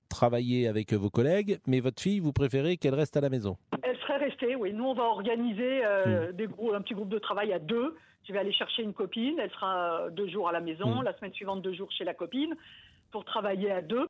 travailler 0.09 0.67
avec 0.67 0.93
vos 0.93 1.11
collègues, 1.11 1.61
mais 1.67 1.81
votre 1.81 2.03
fille, 2.03 2.21
vous 2.21 2.33
préférez 2.33 2.77
qu'elle 2.77 2.95
reste 2.95 3.17
à 3.17 3.21
la 3.21 3.31
maison? 3.31 3.57
Elle 4.09 4.15
serait 4.15 4.25
restée, 4.27 4.55
oui. 4.55 4.73
Nous, 4.73 4.85
on 4.85 4.95
va 4.95 5.05
organiser 5.05 5.85
euh, 5.85 6.31
hmm. 6.31 6.37
des 6.37 6.45
un 6.75 6.81
petit 6.81 6.95
groupe 6.95 7.09
de 7.09 7.19
travail 7.19 7.53
à 7.53 7.59
deux. 7.59 7.97
Je 8.27 8.33
vais 8.33 8.39
aller 8.39 8.53
chercher 8.53 8.83
une 8.83 8.93
copine, 8.93 9.39
elle 9.39 9.51
sera 9.51 10.11
deux 10.11 10.29
jours 10.29 10.49
à 10.49 10.53
la 10.53 10.61
maison, 10.61 11.01
hmm. 11.01 11.05
la 11.05 11.17
semaine 11.17 11.33
suivante 11.33 11.63
deux 11.63 11.75
jours 11.75 11.91
chez 11.93 12.05
la 12.05 12.15
copine, 12.15 12.55
pour 13.13 13.25
travailler 13.25 13.71
à 13.71 13.83
deux. 13.83 14.07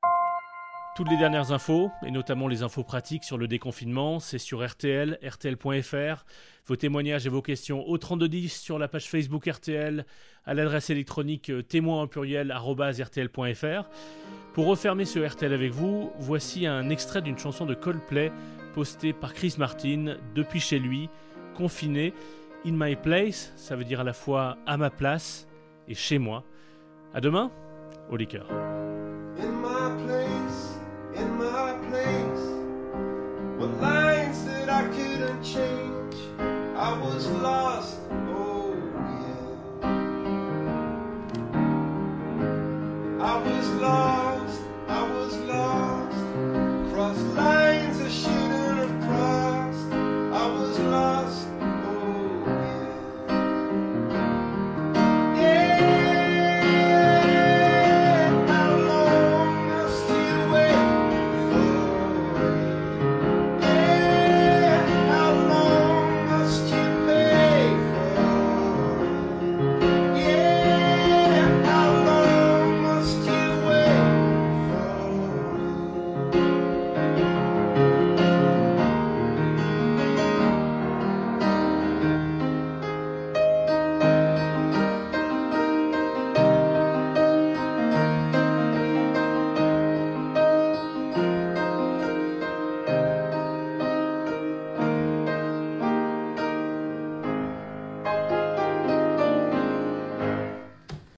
Toutes 0.97 1.11
les 1.11 1.19
dernières 1.19 1.53
infos, 1.53 1.91
et 2.07 2.11
notamment 2.11 2.49
les 2.49 2.63
infos 2.63 2.83
pratiques 2.83 3.25
sur 3.25 3.37
le 3.37 3.47
déconfinement, 3.47 4.19
c'est 4.19 4.39
sur 4.39 4.67
RTL, 4.67 5.19
RTL.fr. 5.23 6.25
Vos 6.65 6.77
témoignages 6.77 7.27
et 7.27 7.29
vos 7.29 7.43
questions 7.43 7.87
au 7.87 7.99
3210 7.99 8.59
sur 8.59 8.79
la 8.79 8.89
page 8.89 9.07
Facebook 9.07 9.47
RTL, 9.47 10.07
à 10.47 10.55
l'adresse 10.55 10.89
électronique 10.89 11.51
euh, 11.51 11.63
témoin 11.63 12.01
en 12.01 12.07
pluriel 12.07 12.51
RTL.fr. 12.51 13.91
Pour 14.55 14.67
refermer 14.67 15.05
ce 15.05 15.19
RTL 15.19 15.53
avec 15.53 15.73
vous, 15.73 16.11
voici 16.19 16.67
un 16.67 16.89
extrait 16.89 17.21
d'une 17.21 17.37
chanson 17.37 17.67
de 17.67 17.75
Coldplay 17.75 18.33
postée 18.77 19.15
par 19.15 19.33
Chris 19.33 19.55
Martin 19.57 20.19
depuis 20.35 20.61
chez 20.61 20.79
lui, 20.79 21.09
confiné. 21.57 22.13
In 22.67 22.73
my 22.73 22.95
place, 22.95 23.55
ça 23.57 23.75
veut 23.75 23.85
dire 23.85 24.01
à 24.01 24.05
la 24.05 24.13
fois 24.13 24.59
à 24.67 24.77
ma 24.77 24.91
place 24.91 25.49
et 25.89 25.95
chez 25.95 26.19
moi. 26.19 26.45
À 27.15 27.23
demain, 27.23 27.51
au 28.11 28.17
liqueur. 28.17 28.76